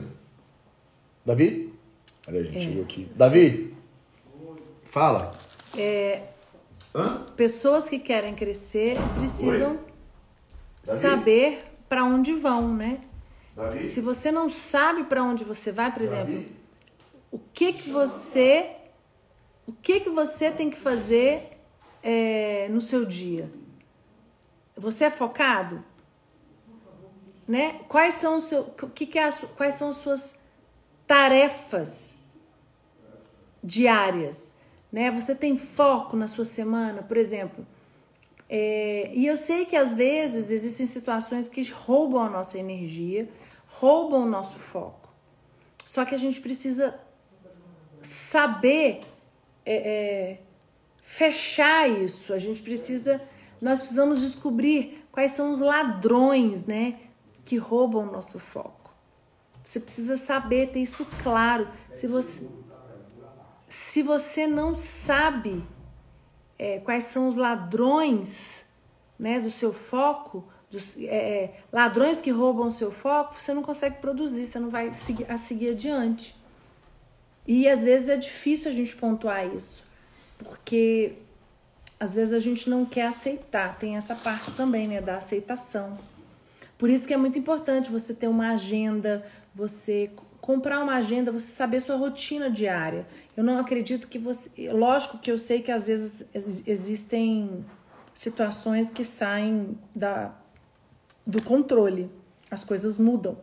Davi? 1.26 1.72
Olha 2.28 2.40
a 2.40 2.44
gente, 2.44 2.56
é. 2.56 2.60
chegou 2.60 2.82
aqui. 2.84 3.08
Davi? 3.16 3.74
Fala. 4.84 5.34
É, 5.76 6.20
pessoas 7.36 7.88
que 7.88 7.98
querem 7.98 8.34
crescer 8.34 8.96
precisam 9.16 9.78
saber 10.82 11.64
para 11.88 12.04
onde 12.04 12.32
vão, 12.34 12.74
né? 12.74 13.00
Davi? 13.54 13.82
Se 13.82 14.00
você 14.00 14.30
não 14.32 14.50
sabe 14.50 15.04
para 15.04 15.22
onde 15.22 15.44
você 15.44 15.72
vai, 15.72 15.92
por 15.92 16.06
Davi? 16.06 16.32
exemplo 16.32 16.64
o 17.34 17.38
que 17.52 17.72
que 17.72 17.90
você 17.90 18.76
o 19.66 19.72
que 19.72 19.98
que 19.98 20.08
você 20.08 20.52
tem 20.52 20.70
que 20.70 20.78
fazer 20.78 21.58
é, 22.00 22.68
no 22.68 22.80
seu 22.80 23.04
dia? 23.04 23.50
Você 24.76 25.06
é 25.06 25.10
focado? 25.10 25.84
Né? 27.48 27.80
Quais 27.88 28.14
são 28.14 28.36
o 28.36 28.40
seu, 28.40 28.60
o 28.60 28.88
que 28.88 29.04
que 29.04 29.18
é 29.18 29.28
quais 29.56 29.74
são 29.74 29.88
as 29.88 29.96
suas 29.96 30.38
tarefas 31.08 32.14
diárias? 33.64 34.53
Né? 34.94 35.10
Você 35.10 35.34
tem 35.34 35.56
foco 35.56 36.16
na 36.16 36.28
sua 36.28 36.44
semana, 36.44 37.02
por 37.02 37.16
exemplo? 37.16 37.66
É, 38.48 39.10
e 39.12 39.26
eu 39.26 39.36
sei 39.36 39.64
que 39.64 39.74
às 39.74 39.92
vezes 39.92 40.52
existem 40.52 40.86
situações 40.86 41.48
que 41.48 41.68
roubam 41.68 42.22
a 42.22 42.30
nossa 42.30 42.60
energia, 42.60 43.28
roubam 43.66 44.22
o 44.22 44.30
nosso 44.30 44.56
foco. 44.56 45.12
Só 45.84 46.04
que 46.04 46.14
a 46.14 46.18
gente 46.18 46.40
precisa 46.40 46.94
saber 48.02 49.00
é, 49.66 49.74
é, 49.74 50.40
fechar 51.02 51.90
isso. 51.90 52.32
A 52.32 52.38
gente 52.38 52.62
precisa, 52.62 53.20
nós 53.60 53.80
precisamos 53.80 54.20
descobrir 54.20 55.04
quais 55.10 55.32
são 55.32 55.50
os 55.50 55.58
ladrões, 55.58 56.66
né, 56.66 57.00
que 57.44 57.56
roubam 57.56 58.06
o 58.06 58.12
nosso 58.12 58.38
foco. 58.38 58.94
Você 59.64 59.80
precisa 59.80 60.16
saber 60.16 60.68
ter 60.68 60.78
isso 60.78 61.04
claro. 61.20 61.66
Se 61.92 62.06
você, 62.06 62.46
se 63.68 64.02
você 64.02 64.46
não 64.46 64.74
sabe 64.74 65.64
é, 66.58 66.78
quais 66.78 67.04
são 67.04 67.28
os 67.28 67.36
ladrões, 67.36 68.64
né, 69.18 69.40
do 69.40 69.50
seu 69.50 69.72
foco, 69.72 70.44
dos, 70.70 70.96
é, 70.98 71.04
é, 71.04 71.60
ladrões 71.72 72.20
que 72.20 72.30
roubam 72.30 72.68
o 72.68 72.72
seu 72.72 72.90
foco, 72.90 73.40
você 73.40 73.54
não 73.54 73.62
consegue 73.62 73.96
produzir, 73.98 74.46
você 74.46 74.58
não 74.58 74.70
vai 74.70 74.92
seguir, 74.92 75.30
a 75.30 75.36
seguir 75.36 75.70
adiante. 75.70 76.36
E 77.46 77.68
às 77.68 77.84
vezes 77.84 78.08
é 78.08 78.16
difícil 78.16 78.70
a 78.70 78.74
gente 78.74 78.94
pontuar 78.96 79.46
isso, 79.54 79.84
porque 80.38 81.14
às 81.98 82.14
vezes 82.14 82.32
a 82.34 82.40
gente 82.40 82.68
não 82.68 82.84
quer 82.84 83.06
aceitar, 83.06 83.78
tem 83.78 83.96
essa 83.96 84.14
parte 84.14 84.52
também, 84.52 84.88
né, 84.88 85.00
da 85.00 85.16
aceitação. 85.16 85.98
Por 86.76 86.90
isso 86.90 87.06
que 87.06 87.14
é 87.14 87.16
muito 87.16 87.38
importante 87.38 87.90
você 87.90 88.12
ter 88.12 88.28
uma 88.28 88.52
agenda, 88.52 89.24
você 89.54 90.10
comprar 90.44 90.82
uma 90.82 90.96
agenda, 90.96 91.32
você 91.32 91.50
saber 91.50 91.80
sua 91.80 91.96
rotina 91.96 92.50
diária. 92.50 93.06
Eu 93.34 93.42
não 93.42 93.56
acredito 93.56 94.06
que 94.06 94.18
você, 94.18 94.70
lógico 94.70 95.16
que 95.16 95.32
eu 95.32 95.38
sei 95.38 95.62
que 95.62 95.72
às 95.72 95.86
vezes 95.86 96.28
existem 96.66 97.64
situações 98.12 98.90
que 98.90 99.06
saem 99.06 99.78
da 99.96 100.34
do 101.26 101.42
controle. 101.42 102.10
As 102.50 102.62
coisas 102.62 102.98
mudam, 102.98 103.38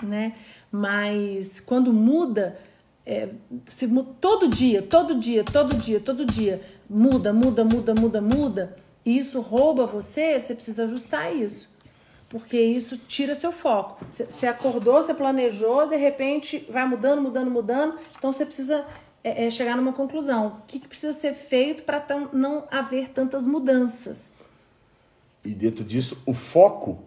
né? 0.00 0.36
Mas 0.70 1.58
quando 1.58 1.92
muda, 1.92 2.56
é, 3.04 3.30
se, 3.66 3.88
todo 4.20 4.46
dia, 4.46 4.80
todo 4.80 5.16
dia, 5.16 5.42
todo 5.42 5.74
dia, 5.74 5.98
todo 5.98 6.24
dia, 6.24 6.62
muda, 6.88 7.32
muda, 7.32 7.64
muda, 7.64 7.92
muda, 7.96 8.20
muda, 8.20 8.76
e 9.04 9.18
isso 9.18 9.40
rouba 9.40 9.86
você, 9.86 10.38
você 10.38 10.54
precisa 10.54 10.84
ajustar 10.84 11.34
isso. 11.34 11.73
Porque 12.34 12.60
isso 12.60 12.98
tira 12.98 13.32
seu 13.32 13.52
foco. 13.52 14.04
Você 14.10 14.48
acordou, 14.48 14.94
você 14.94 15.14
planejou, 15.14 15.86
de 15.86 15.94
repente 15.94 16.66
vai 16.68 16.84
mudando, 16.84 17.22
mudando, 17.22 17.48
mudando. 17.48 17.96
Então 18.18 18.32
você 18.32 18.44
precisa 18.44 18.84
é, 19.22 19.46
é, 19.46 19.50
chegar 19.50 19.76
numa 19.76 19.92
conclusão. 19.92 20.48
O 20.48 20.66
que, 20.66 20.80
que 20.80 20.88
precisa 20.88 21.12
ser 21.12 21.32
feito 21.34 21.84
para 21.84 22.04
não 22.32 22.66
haver 22.72 23.10
tantas 23.10 23.46
mudanças? 23.46 24.32
E 25.44 25.50
dentro 25.50 25.84
disso, 25.84 26.20
o 26.26 26.34
foco 26.34 27.04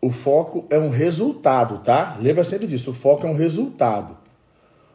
o 0.00 0.08
foco 0.08 0.66
é 0.70 0.78
um 0.78 0.88
resultado, 0.88 1.78
tá? 1.78 2.16
Lembra 2.20 2.44
sempre 2.44 2.68
disso, 2.68 2.92
o 2.92 2.94
foco 2.94 3.26
é 3.26 3.30
um 3.30 3.36
resultado. 3.36 4.16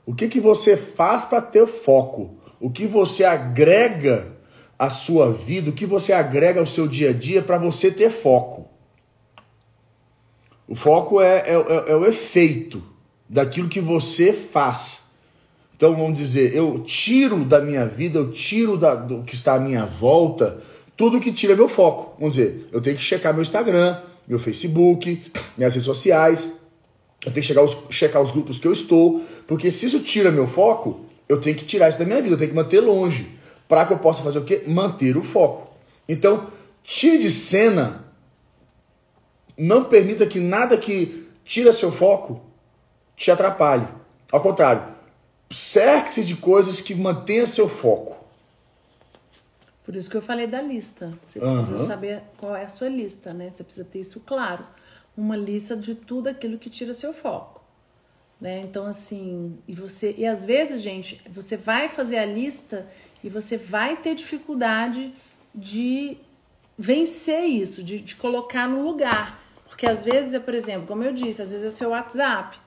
O 0.05 0.15
que, 0.15 0.29
que 0.29 0.39
você 0.39 0.77
faz 0.77 1.25
para 1.25 1.41
ter 1.41 1.67
foco? 1.67 2.37
O 2.61 2.69
que 2.69 2.87
você 2.87 3.25
agrega 3.25 4.35
à 4.79 4.89
sua 4.89 5.33
vida, 5.33 5.69
o 5.69 5.73
que 5.73 5.85
você 5.85 6.13
agrega 6.13 6.61
ao 6.61 6.65
seu 6.65 6.87
dia 6.87 7.09
a 7.09 7.13
dia 7.13 7.41
para 7.41 7.57
você 7.57 7.91
ter 7.91 8.09
foco? 8.09 8.74
O 10.67 10.75
foco 10.75 11.21
é, 11.21 11.39
é, 11.39 11.53
é, 11.53 11.91
é 11.91 11.95
o 11.95 12.05
efeito 12.05 12.81
daquilo 13.29 13.69
que 13.69 13.79
você 13.79 14.33
faz. 14.33 15.01
Então 15.75 15.95
vamos 15.95 16.17
dizer, 16.17 16.55
eu 16.55 16.79
tiro 16.85 17.43
da 17.43 17.59
minha 17.59 17.85
vida, 17.85 18.19
eu 18.19 18.31
tiro 18.31 18.77
da, 18.77 18.95
do 18.95 19.23
que 19.23 19.35
está 19.35 19.55
à 19.55 19.59
minha 19.59 19.85
volta, 19.85 20.61
tudo 20.95 21.19
que 21.19 21.31
tira 21.31 21.55
meu 21.55 21.67
foco. 21.67 22.15
Vamos 22.17 22.37
dizer, 22.37 22.67
eu 22.71 22.81
tenho 22.81 22.95
que 22.95 23.03
checar 23.03 23.33
meu 23.33 23.41
Instagram, 23.41 23.99
meu 24.27 24.39
Facebook, 24.39 25.21
minhas 25.57 25.73
redes 25.73 25.85
sociais. 25.85 26.51
Eu 27.25 27.31
tenho 27.31 27.41
que 27.41 27.47
chegar 27.47 27.63
os, 27.63 27.77
checar 27.89 28.21
os 28.21 28.31
grupos 28.31 28.57
que 28.57 28.67
eu 28.67 28.71
estou, 28.71 29.21
porque 29.47 29.69
se 29.69 29.87
isso 29.87 29.99
tira 29.99 30.31
meu 30.31 30.47
foco, 30.47 31.01
eu 31.27 31.41
tenho 31.41 31.55
que 31.55 31.65
tirar 31.65 31.89
isso 31.89 31.99
da 31.99 32.05
minha 32.05 32.21
vida, 32.21 32.35
eu 32.35 32.37
tenho 32.37 32.51
que 32.51 32.55
manter 32.55 32.79
longe, 32.79 33.27
para 33.67 33.85
que 33.85 33.93
eu 33.93 33.97
possa 33.97 34.23
fazer 34.23 34.39
o 34.39 34.43
quê? 34.43 34.63
Manter 34.67 35.17
o 35.17 35.23
foco. 35.23 35.73
Então, 36.07 36.47
tire 36.83 37.17
de 37.17 37.31
cena, 37.31 38.04
não 39.57 39.85
permita 39.85 40.25
que 40.25 40.39
nada 40.39 40.77
que 40.77 41.27
tira 41.43 41.71
seu 41.71 41.91
foco 41.91 42.41
te 43.15 43.31
atrapalhe. 43.31 43.87
Ao 44.31 44.41
contrário, 44.41 44.83
cerque-se 45.49 46.23
de 46.23 46.35
coisas 46.35 46.81
que 46.81 46.93
mantenham 46.93 47.45
seu 47.45 47.69
foco. 47.69 48.25
Por 49.85 49.95
isso 49.95 50.09
que 50.09 50.17
eu 50.17 50.21
falei 50.21 50.47
da 50.47 50.61
lista. 50.61 51.13
Você 51.25 51.39
precisa 51.39 51.77
uhum. 51.77 51.87
saber 51.87 52.23
qual 52.37 52.55
é 52.55 52.63
a 52.63 52.69
sua 52.69 52.89
lista, 52.89 53.33
né? 53.33 53.51
Você 53.51 53.63
precisa 53.63 53.85
ter 53.85 53.99
isso 53.99 54.19
claro. 54.19 54.65
Uma 55.15 55.37
lista 55.37 55.77
de 55.77 55.93
tudo 55.93 56.27
aquilo 56.27 56.57
que 56.57 56.69
tira 56.69 56.93
seu 56.93 57.13
foco. 57.13 57.63
Né? 58.41 58.61
Então, 58.61 58.85
assim, 58.87 59.57
e 59.67 59.73
você. 59.73 60.13
E 60.17 60.25
às 60.25 60.43
vezes, 60.43 60.81
gente, 60.81 61.21
você 61.29 61.55
vai 61.55 61.87
fazer 61.87 62.17
a 62.17 62.25
lista 62.25 62.87
e 63.23 63.29
você 63.29 63.57
vai 63.57 63.95
ter 63.95 64.15
dificuldade 64.15 65.13
de 65.53 66.17
vencer 66.77 67.45
isso, 67.45 67.81
de, 67.83 67.99
de 67.99 68.15
colocar 68.15 68.67
no 68.67 68.83
lugar. 68.83 69.44
Porque 69.67 69.87
às 69.87 70.03
vezes, 70.05 70.33
é, 70.33 70.39
por 70.39 70.53
exemplo, 70.53 70.87
como 70.87 71.03
eu 71.03 71.13
disse, 71.13 71.41
às 71.41 71.51
vezes 71.51 71.65
é 71.65 71.67
o 71.67 71.71
seu 71.71 71.89
WhatsApp. 71.89 72.57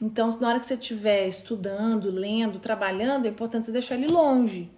Então, 0.00 0.28
na 0.40 0.48
hora 0.48 0.60
que 0.60 0.66
você 0.66 0.74
estiver 0.74 1.26
estudando, 1.26 2.10
lendo, 2.10 2.58
trabalhando, 2.58 3.26
é 3.26 3.28
importante 3.28 3.66
você 3.66 3.72
deixar 3.72 3.96
ele 3.96 4.08
longe 4.08 4.70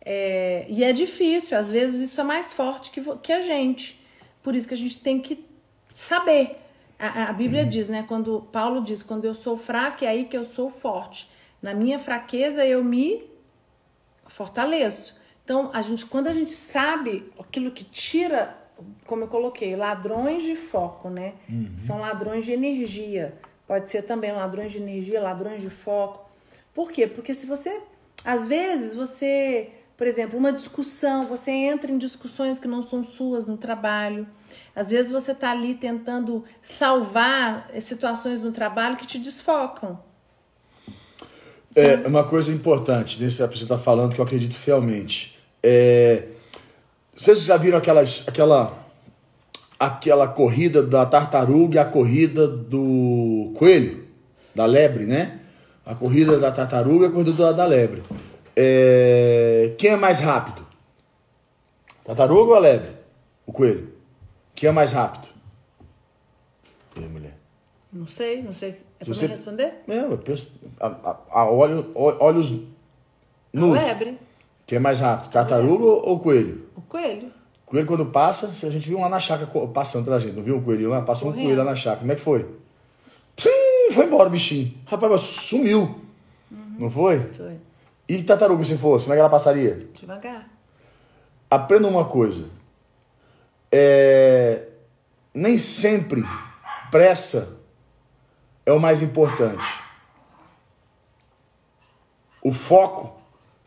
É, 0.00 0.64
e 0.68 0.82
é 0.84 0.92
difícil, 0.92 1.58
às 1.58 1.70
vezes 1.70 2.10
isso 2.10 2.20
é 2.20 2.24
mais 2.24 2.52
forte 2.52 2.90
que, 2.90 3.02
que 3.18 3.32
a 3.32 3.40
gente. 3.40 4.00
Por 4.42 4.54
isso 4.54 4.66
que 4.66 4.74
a 4.74 4.76
gente 4.76 5.00
tem 5.00 5.20
que 5.20 5.44
saber. 5.92 6.56
A, 6.98 7.30
a 7.30 7.32
Bíblia 7.32 7.64
uhum. 7.64 7.68
diz, 7.68 7.88
né? 7.88 8.04
Quando 8.08 8.40
Paulo 8.52 8.82
diz, 8.82 9.02
quando 9.02 9.24
eu 9.24 9.34
sou 9.34 9.56
fraco, 9.56 10.04
é 10.04 10.08
aí 10.08 10.24
que 10.24 10.36
eu 10.36 10.44
sou 10.44 10.70
forte. 10.70 11.28
Na 11.60 11.74
minha 11.74 11.98
fraqueza 11.98 12.64
eu 12.64 12.82
me 12.82 13.24
fortaleço. 14.26 15.20
Então, 15.44 15.70
a 15.72 15.82
gente, 15.82 16.06
quando 16.06 16.28
a 16.28 16.34
gente 16.34 16.50
sabe 16.50 17.28
aquilo 17.38 17.70
que 17.70 17.84
tira, 17.84 18.56
como 19.06 19.24
eu 19.24 19.28
coloquei, 19.28 19.74
ladrões 19.76 20.42
de 20.42 20.54
foco, 20.54 21.08
né? 21.08 21.34
Uhum. 21.48 21.72
São 21.76 21.98
ladrões 21.98 22.44
de 22.44 22.52
energia. 22.52 23.34
Pode 23.66 23.90
ser 23.90 24.02
também 24.02 24.32
ladrões 24.32 24.72
de 24.72 24.78
energia, 24.78 25.20
ladrões 25.20 25.60
de 25.60 25.70
foco. 25.70 26.28
Por 26.72 26.90
quê? 26.90 27.06
Porque 27.06 27.34
se 27.34 27.46
você, 27.46 27.80
às 28.24 28.46
vezes, 28.46 28.94
você, 28.94 29.70
por 29.96 30.06
exemplo, 30.06 30.38
uma 30.38 30.52
discussão, 30.52 31.26
você 31.26 31.50
entra 31.50 31.90
em 31.90 31.98
discussões 31.98 32.58
que 32.58 32.68
não 32.68 32.82
são 32.82 33.02
suas 33.02 33.46
no 33.46 33.56
trabalho. 33.56 34.26
Às 34.74 34.90
vezes 34.90 35.10
você 35.10 35.32
está 35.32 35.50
ali 35.50 35.74
tentando 35.74 36.44
salvar 36.62 37.70
situações 37.80 38.40
no 38.40 38.52
trabalho 38.52 38.96
que 38.96 39.06
te 39.06 39.18
desfocam. 39.18 39.98
É, 41.74 41.96
uma 42.06 42.24
coisa 42.24 42.52
importante 42.52 43.22
nesse 43.22 43.46
que 43.46 43.58
você 43.58 43.64
está 43.64 43.76
falando 43.76 44.14
que 44.14 44.20
eu 44.20 44.24
acredito 44.24 44.54
fielmente. 44.54 45.38
É, 45.62 46.28
vocês 47.18 47.42
já 47.42 47.56
viram 47.56 47.78
aquela, 47.78 48.04
aquela, 48.28 48.78
aquela 49.78 50.28
corrida 50.28 50.80
da 50.84 51.04
tartaruga 51.04 51.74
e 51.74 51.78
a 51.80 51.84
corrida 51.84 52.46
do 52.46 53.52
coelho? 53.56 54.06
Da 54.54 54.64
lebre, 54.64 55.04
né? 55.04 55.40
A 55.84 55.96
corrida 55.96 56.38
da 56.38 56.52
tartaruga 56.52 57.06
e 57.06 57.08
a 57.08 57.10
corrida 57.10 57.32
da, 57.32 57.50
da 57.50 57.66
lebre. 57.66 58.04
É, 58.54 59.74
quem 59.76 59.90
é 59.90 59.96
mais 59.96 60.20
rápido? 60.20 60.64
Tartaruga 62.04 62.52
ou 62.52 62.54
a 62.54 62.60
lebre? 62.60 62.92
O 63.44 63.52
coelho. 63.52 63.92
Quem 64.54 64.68
é 64.68 64.72
mais 64.72 64.92
rápido? 64.92 65.28
E 66.96 67.04
a 67.04 67.08
mulher? 67.08 67.36
Não 67.92 68.06
sei, 68.06 68.42
não 68.42 68.52
sei. 68.52 68.76
É 69.00 69.04
pra 69.04 69.12
você... 69.12 69.26
responder? 69.26 69.82
É, 69.88 69.98
eu 70.04 70.18
penso. 70.18 70.46
A, 70.78 70.86
a, 70.86 71.18
a 71.30 71.50
olho, 71.50 71.90
olhos 71.96 72.54
nus. 73.52 73.76
A 73.76 73.86
lebre. 73.86 74.27
Quem 74.68 74.76
é 74.76 74.78
mais 74.78 75.00
rápido, 75.00 75.30
tartaruga 75.30 75.82
ou, 75.82 76.08
ou 76.10 76.20
coelho? 76.20 76.68
O 76.76 76.82
coelho. 76.82 77.32
Coelho 77.64 77.86
quando 77.86 78.04
passa, 78.04 78.48
a 78.48 78.70
gente 78.70 78.86
viu 78.86 79.00
lá 79.00 79.08
na 79.08 79.18
chácara 79.18 79.50
passando 79.68 80.04
pela 80.04 80.20
gente, 80.20 80.36
não 80.36 80.42
viu 80.42 80.58
um 80.58 80.62
coelho 80.62 80.90
lá? 80.90 81.00
Passou 81.00 81.28
Correndo. 81.28 81.40
um 81.40 81.44
coelho 81.46 81.58
lá 81.64 81.70
na 81.70 81.74
chácara. 81.74 82.00
Como 82.00 82.12
é 82.12 82.14
que 82.14 82.20
foi? 82.20 82.46
Sim, 83.34 83.92
foi 83.92 84.04
embora 84.04 84.28
o 84.28 84.30
bichinho. 84.30 84.74
Rapaz, 84.84 85.10
mas 85.10 85.22
sumiu. 85.22 85.98
Uhum. 86.50 86.76
Não 86.80 86.90
foi? 86.90 87.18
Foi. 87.32 87.56
E 88.06 88.22
tartaruga 88.22 88.62
se 88.62 88.76
fosse, 88.76 89.06
como 89.06 89.14
é 89.14 89.16
que 89.16 89.20
ela 89.20 89.30
passaria? 89.30 89.78
Devagar. 89.94 90.46
Aprenda 91.50 91.88
uma 91.88 92.04
coisa. 92.04 92.44
É... 93.72 94.68
Nem 95.32 95.56
sempre 95.56 96.22
pressa 96.90 97.56
é 98.66 98.72
o 98.72 98.78
mais 98.78 99.00
importante. 99.00 99.64
O 102.42 102.52
foco 102.52 103.17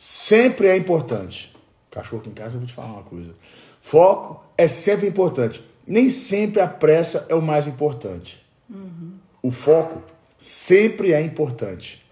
sempre 0.01 0.65
é 0.65 0.75
importante. 0.75 1.55
Cachorro 1.91 2.21
aqui 2.21 2.31
em 2.31 2.33
casa, 2.33 2.55
eu 2.55 2.59
vou 2.59 2.67
te 2.67 2.73
falar 2.73 2.91
uma 2.91 3.03
coisa. 3.03 3.33
Foco 3.79 4.43
é 4.57 4.67
sempre 4.67 5.07
importante. 5.07 5.63
Nem 5.85 6.09
sempre 6.09 6.59
a 6.59 6.67
pressa 6.67 7.27
é 7.29 7.35
o 7.35 7.41
mais 7.41 7.67
importante. 7.67 8.43
Uhum. 8.67 9.11
O 9.43 9.51
foco 9.51 10.01
sempre 10.39 11.13
é 11.13 11.21
importante. 11.21 12.03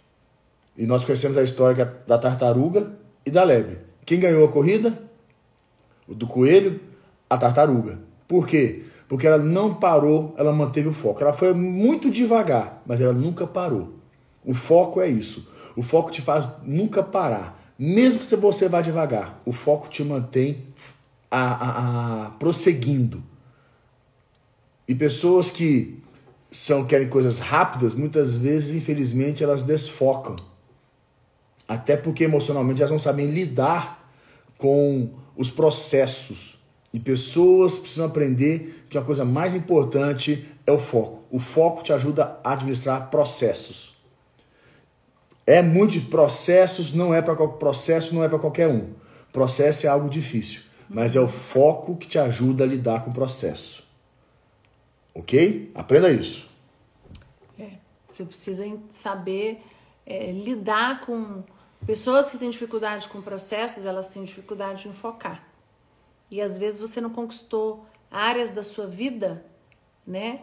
E 0.78 0.86
nós 0.86 1.04
conhecemos 1.04 1.36
a 1.36 1.42
história 1.42 1.82
é 1.82 2.08
da 2.08 2.20
tartaruga 2.20 2.92
e 3.26 3.32
da 3.32 3.44
lebre. 3.44 3.80
Quem 4.06 4.20
ganhou 4.20 4.46
a 4.46 4.52
corrida? 4.52 4.96
O 6.08 6.14
do 6.14 6.28
coelho, 6.28 6.80
a 7.28 7.40
tartaruga. 7.40 7.98
Por 8.28 8.46
quê? 8.46 8.84
Porque 9.08 9.26
ela 9.26 9.40
não 9.40 9.74
parou, 9.74 10.36
ela 10.38 10.54
manteve 10.54 10.90
o 10.90 10.94
foco. 10.94 11.24
Ela 11.24 11.34
foi 11.34 11.56
muito 11.56 12.12
devagar, 12.12 12.84
mas 12.86 13.02
ela 13.02 13.14
nunca 13.14 13.48
parou. 13.48 13.96
O 14.46 14.54
foco 14.54 15.02
é 15.02 15.08
isso. 15.08 15.50
O 15.76 15.82
foco 15.82 16.12
te 16.12 16.22
faz 16.22 16.48
nunca 16.64 17.02
parar. 17.02 17.59
Mesmo 17.82 18.20
que 18.20 18.36
você 18.36 18.68
vá 18.68 18.82
devagar, 18.82 19.42
o 19.46 19.54
foco 19.54 19.88
te 19.88 20.04
mantém 20.04 20.66
a, 21.32 21.40
a, 21.40 22.26
a 22.26 22.30
prosseguindo. 22.32 23.24
E 24.86 24.94
pessoas 24.94 25.50
que 25.50 26.04
são 26.52 26.84
querem 26.84 27.08
coisas 27.08 27.40
rápidas, 27.40 27.94
muitas 27.94 28.36
vezes, 28.36 28.76
infelizmente, 28.76 29.46
elas 29.46 29.64
desfocam. 29.64 30.36
Até 31.66 31.96
porque 31.96 32.26
emocionalmente 32.26 32.82
elas 32.82 32.92
não 32.92 33.00
sabem 33.00 33.28
lidar 33.28 34.12
com 34.58 35.12
os 35.38 35.50
processos. 35.50 36.60
E 36.92 37.00
pessoas 37.00 37.78
precisam 37.78 38.08
aprender 38.08 38.86
que 38.90 38.98
a 38.98 39.02
coisa 39.02 39.24
mais 39.24 39.54
importante 39.54 40.52
é 40.68 40.72
o 40.72 40.78
foco. 40.78 41.24
O 41.32 41.40
foco 41.40 41.82
te 41.82 41.94
ajuda 41.94 42.40
a 42.44 42.52
administrar 42.52 43.10
processos. 43.10 43.99
É 45.50 45.64
muito 45.64 46.00
processos, 46.12 46.94
não 46.94 47.12
é 47.12 47.24
para 47.24 47.36
processo, 47.48 48.14
não 48.14 48.24
é 48.24 48.30
para 48.30 48.38
qualquer 48.38 48.68
um. 48.68 48.94
Processo 49.34 49.88
é 49.88 49.90
algo 49.90 50.08
difícil, 50.08 50.62
mas 50.88 51.16
é 51.16 51.20
o 51.20 51.28
foco 51.28 51.98
que 51.98 52.08
te 52.08 52.20
ajuda 52.20 52.64
a 52.64 52.68
lidar 52.68 53.04
com 53.04 53.10
o 53.10 53.14
processo. 53.14 53.84
Ok? 55.12 55.72
Aprenda 55.74 56.12
isso. 56.12 56.48
É, 57.58 57.72
você 58.08 58.24
precisa 58.24 58.64
saber 58.92 59.60
é, 60.06 60.32
lidar 60.32 61.02
com 61.02 61.44
pessoas 61.84 62.30
que 62.30 62.38
têm 62.38 62.52
dificuldade 62.52 63.08
com 63.08 63.20
processos, 63.20 63.88
elas 63.88 64.08
têm 64.08 64.24
dificuldade 64.24 64.88
em 64.88 64.94
focar. 64.94 65.44
E 66.30 66.40
às 66.44 66.60
vezes 66.60 66.78
você 66.78 67.02
não 67.02 67.10
conquistou 67.10 67.88
áreas 68.12 68.52
da 68.52 68.62
sua 68.62 68.86
vida, 68.86 69.44
né? 70.06 70.42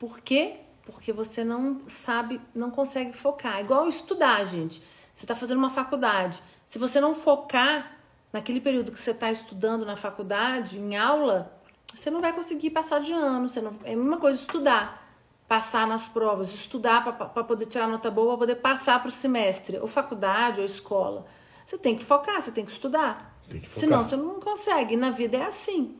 Por 0.00 0.18
quê? 0.18 0.56
Porque 0.84 1.12
você 1.12 1.44
não 1.44 1.82
sabe, 1.86 2.40
não 2.54 2.70
consegue 2.70 3.12
focar. 3.12 3.60
Igual 3.60 3.88
estudar, 3.88 4.44
gente. 4.44 4.82
Você 5.14 5.24
está 5.24 5.34
fazendo 5.34 5.58
uma 5.58 5.70
faculdade. 5.70 6.42
Se 6.66 6.78
você 6.78 7.00
não 7.00 7.14
focar 7.14 7.98
naquele 8.32 8.60
período 8.60 8.90
que 8.90 8.98
você 8.98 9.12
está 9.12 9.30
estudando 9.30 9.84
na 9.84 9.96
faculdade, 9.96 10.78
em 10.78 10.96
aula, 10.96 11.56
você 11.94 12.10
não 12.10 12.20
vai 12.20 12.32
conseguir 12.32 12.70
passar 12.70 13.00
de 13.00 13.12
ano. 13.12 13.48
Você 13.48 13.60
não... 13.60 13.74
É 13.84 13.92
a 13.92 13.96
mesma 13.96 14.16
coisa 14.16 14.40
estudar, 14.40 15.06
passar 15.46 15.86
nas 15.86 16.08
provas, 16.08 16.52
estudar 16.52 17.04
para 17.04 17.44
poder 17.44 17.66
tirar 17.66 17.86
nota 17.86 18.10
boa, 18.10 18.30
para 18.30 18.38
poder 18.38 18.56
passar 18.56 18.98
para 19.00 19.08
o 19.08 19.12
semestre, 19.12 19.78
ou 19.78 19.86
faculdade, 19.86 20.58
ou 20.58 20.66
escola. 20.66 21.26
Você 21.64 21.78
tem 21.78 21.96
que 21.96 22.04
focar, 22.04 22.40
você 22.40 22.50
tem 22.50 22.64
que 22.64 22.72
estudar. 22.72 23.38
Tem 23.48 23.60
que. 23.60 23.68
Senão 23.68 24.02
você 24.02 24.16
não 24.16 24.40
consegue. 24.40 24.96
Na 24.96 25.10
vida 25.10 25.36
é 25.36 25.46
assim. 25.46 25.96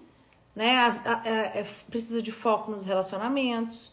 Né? 0.56 0.76
A, 0.76 0.86
a, 0.88 1.20
a, 1.20 1.28
é, 1.28 1.66
precisa 1.88 2.20
de 2.20 2.32
foco 2.32 2.72
nos 2.72 2.84
relacionamentos 2.84 3.92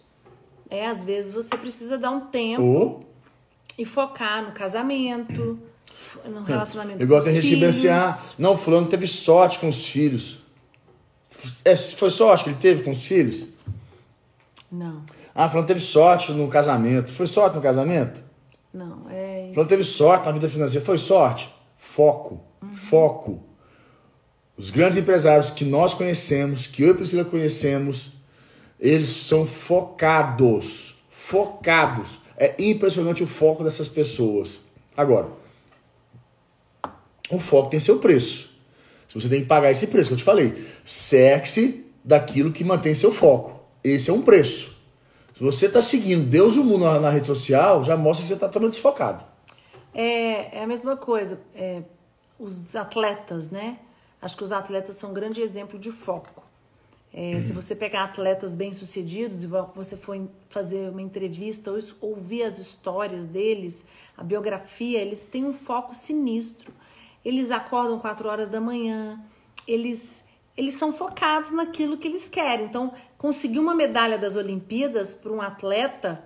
é, 0.70 0.86
às 0.86 1.04
vezes 1.04 1.32
você 1.32 1.58
precisa 1.58 1.98
dar 1.98 2.12
um 2.12 2.22
tempo 2.28 3.04
e 3.78 3.86
focar 3.86 4.46
no 4.46 4.52
casamento, 4.52 5.58
no 6.26 6.44
relacionamento 6.44 7.02
Igual 7.02 7.24
tem 7.24 7.42
gente 7.42 7.82
que 7.82 7.90
ah, 7.90 8.18
não, 8.38 8.58
fulano 8.58 8.88
teve 8.88 9.08
sorte 9.08 9.58
com 9.58 9.68
os 9.68 9.86
filhos. 9.86 10.40
É, 11.64 11.76
foi 11.76 12.10
sorte 12.10 12.44
que 12.44 12.50
ele 12.50 12.58
teve 12.60 12.84
com 12.84 12.92
os 12.92 13.04
filhos? 13.04 13.46
Não. 14.72 15.04
Ah, 15.34 15.50
fulano 15.50 15.68
teve 15.68 15.80
sorte 15.80 16.32
no 16.34 16.48
casamento. 16.48 17.12
Foi 17.12 17.26
sorte 17.26 17.56
no 17.56 17.62
casamento? 17.62 18.22
Não, 18.74 19.10
é... 19.10 19.50
Fulano 19.54 19.70
teve 19.70 19.84
sorte 19.84 20.26
na 20.26 20.32
vida 20.32 20.50
financeira. 20.50 20.86
Foi 20.86 20.98
sorte? 20.98 21.54
Foco. 21.78 22.42
Uhum. 22.62 22.76
Foco. 22.76 23.44
Os 24.58 24.70
grandes 24.70 24.98
empresários 24.98 25.50
que 25.50 25.64
nós 25.64 25.94
conhecemos, 25.94 26.68
que 26.68 26.84
eu 26.84 26.90
e 26.90 26.94
Priscila 26.94 27.24
conhecemos, 27.24 28.12
eles 28.80 29.10
são 29.10 29.46
focados. 29.46 30.96
Focados. 31.10 32.20
É 32.38 32.56
impressionante 32.58 33.22
o 33.22 33.28
foco 33.28 33.64
dessas 33.64 33.90
pessoas. 33.90 34.62
Agora, 34.96 35.28
o 37.30 37.40
foco 37.40 37.70
tem 37.70 37.80
seu 37.80 38.00
preço. 38.00 38.50
Se 39.08 39.14
você 39.20 39.28
tem 39.28 39.42
que 39.42 39.48
pagar 39.48 39.72
esse 39.72 39.88
preço 39.88 40.10
que 40.10 40.14
eu 40.14 40.18
te 40.18 40.24
falei, 40.24 40.66
cerque-se 40.86 41.86
daquilo 42.04 42.52
que 42.52 42.64
mantém 42.64 42.94
seu 42.94 43.12
foco. 43.12 43.60
Esse 43.84 44.10
é 44.10 44.14
um 44.14 44.22
preço. 44.22 44.78
Se 45.36 45.44
você 45.44 45.66
está 45.66 45.82
seguindo 45.82 46.26
Deus 46.26 46.56
e 46.56 46.60
o 46.60 46.64
mundo 46.64 46.86
na, 46.86 47.00
na, 47.00 47.10
rede 47.10 47.28
social, 47.28 47.84
já 47.84 47.98
mostra 47.98 48.24
que 48.24 48.28
você 48.28 48.34
está 48.34 48.48
totalmente 48.48 48.74
desfocado. 48.74 49.24
É, 49.94 50.60
é 50.60 50.64
a 50.64 50.68
mesma 50.68 50.96
coisa. 50.96 51.40
É, 51.56 51.82
os 52.38 52.76
atletas, 52.76 53.50
né? 53.50 53.80
Acho 54.22 54.38
que 54.38 54.44
os 54.44 54.52
atletas 54.52 54.96
são 54.96 55.12
um 55.12 55.14
grande 55.14 55.42
exemplo 55.42 55.80
de 55.80 55.92
foco. 55.92 56.44
É, 57.12 57.40
se 57.42 57.52
você 57.52 57.76
pegar 57.76 58.04
atletas 58.04 58.56
bem-sucedidos 58.56 59.44
e 59.44 59.48
você 59.48 59.98
for 59.98 60.16
fazer 60.50 60.90
uma 60.90 61.02
entrevista 61.02 61.72
ou 61.72 61.80
ouvir 62.02 62.44
as 62.44 62.60
histórias 62.60 63.26
deles, 63.26 63.84
a 64.16 64.24
biografia, 64.24 65.00
eles 65.00 65.26
têm 65.26 65.44
um 65.44 65.54
foco 65.54 65.94
sinistro. 65.94 66.72
Eles 67.26 67.52
acordam 67.52 68.00
4 68.00 68.30
horas 68.30 68.48
da 68.50 68.62
manhã, 68.62 69.20
eles, 69.68 70.24
eles 70.56 70.76
são 70.76 70.94
focados 70.94 71.52
naquilo 71.52 71.98
que 71.98 72.08
eles 72.08 72.30
querem. 72.30 72.66
Então, 72.66 72.94
conseguir 73.18 73.60
uma 73.60 73.74
medalha 73.74 74.18
das 74.18 74.36
Olimpíadas 74.36 75.14
para 75.14 75.32
um 75.32 75.42
atleta, 75.42 76.24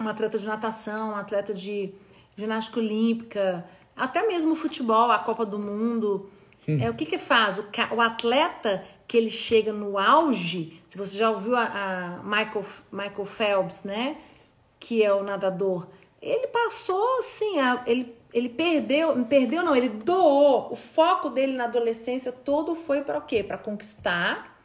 um 0.00 0.08
atleta 0.08 0.38
de 0.38 0.46
natação, 0.46 1.12
um 1.12 1.16
atleta 1.16 1.54
de 1.54 1.92
ginástica 2.36 2.78
olímpica, 2.78 3.66
Até 3.96 4.26
mesmo 4.26 4.52
o 4.52 4.56
futebol, 4.56 5.10
a 5.10 5.18
Copa 5.18 5.44
do 5.44 5.58
Mundo. 5.58 6.30
Hum. 6.68 6.78
É, 6.80 6.88
o 6.88 6.94
que 6.94 7.04
que 7.04 7.18
faz? 7.18 7.58
O, 7.58 7.64
o 7.96 8.00
atleta 8.00 8.84
que 9.10 9.16
ele 9.16 9.28
chega 9.28 9.72
no 9.72 9.98
auge, 9.98 10.80
se 10.86 10.96
você 10.96 11.18
já 11.18 11.28
ouviu 11.30 11.56
a, 11.56 11.64
a 11.64 12.22
Michael, 12.22 12.64
Michael 12.92 13.24
Phelps, 13.24 13.82
né? 13.82 14.16
Que 14.78 15.02
é 15.02 15.12
o 15.12 15.24
nadador, 15.24 15.88
ele 16.22 16.46
passou 16.46 17.18
assim, 17.18 17.58
a, 17.58 17.82
ele, 17.88 18.14
ele 18.32 18.48
perdeu, 18.48 19.24
perdeu 19.24 19.64
não, 19.64 19.74
ele 19.74 19.88
doou. 19.88 20.72
O 20.72 20.76
foco 20.76 21.28
dele 21.28 21.54
na 21.54 21.64
adolescência 21.64 22.30
todo 22.30 22.76
foi 22.76 23.02
para 23.02 23.18
o 23.18 23.22
quê? 23.22 23.42
Para 23.42 23.58
conquistar 23.58 24.56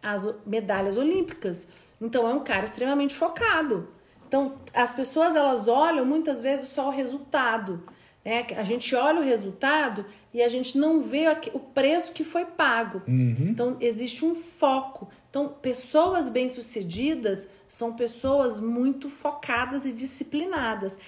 as 0.00 0.32
medalhas 0.46 0.96
olímpicas. 0.96 1.66
Então 2.00 2.24
é 2.28 2.32
um 2.32 2.44
cara 2.44 2.66
extremamente 2.66 3.16
focado. 3.16 3.88
Então 4.28 4.60
as 4.72 4.94
pessoas 4.94 5.34
elas 5.34 5.66
olham 5.66 6.04
muitas 6.04 6.40
vezes 6.40 6.68
só 6.68 6.86
o 6.86 6.92
resultado. 6.92 7.82
Né? 8.24 8.46
A 8.56 8.62
gente 8.62 8.94
olha 8.94 9.20
o 9.20 9.24
resultado 9.24 10.04
e 10.32 10.42
a 10.42 10.48
gente 10.48 10.76
não 10.76 11.02
vê 11.02 11.24
o 11.54 11.58
preço 11.58 12.12
que 12.12 12.24
foi 12.24 12.44
pago. 12.44 13.02
Uhum. 13.06 13.48
Então, 13.50 13.76
existe 13.80 14.24
um 14.24 14.34
foco. 14.34 15.08
Então, 15.30 15.48
pessoas 15.48 16.28
bem-sucedidas 16.28 17.48
são 17.68 17.94
pessoas 17.94 18.60
muito 18.60 19.08
focadas 19.08 19.84
e 19.84 19.92
disciplinadas. 19.92 20.98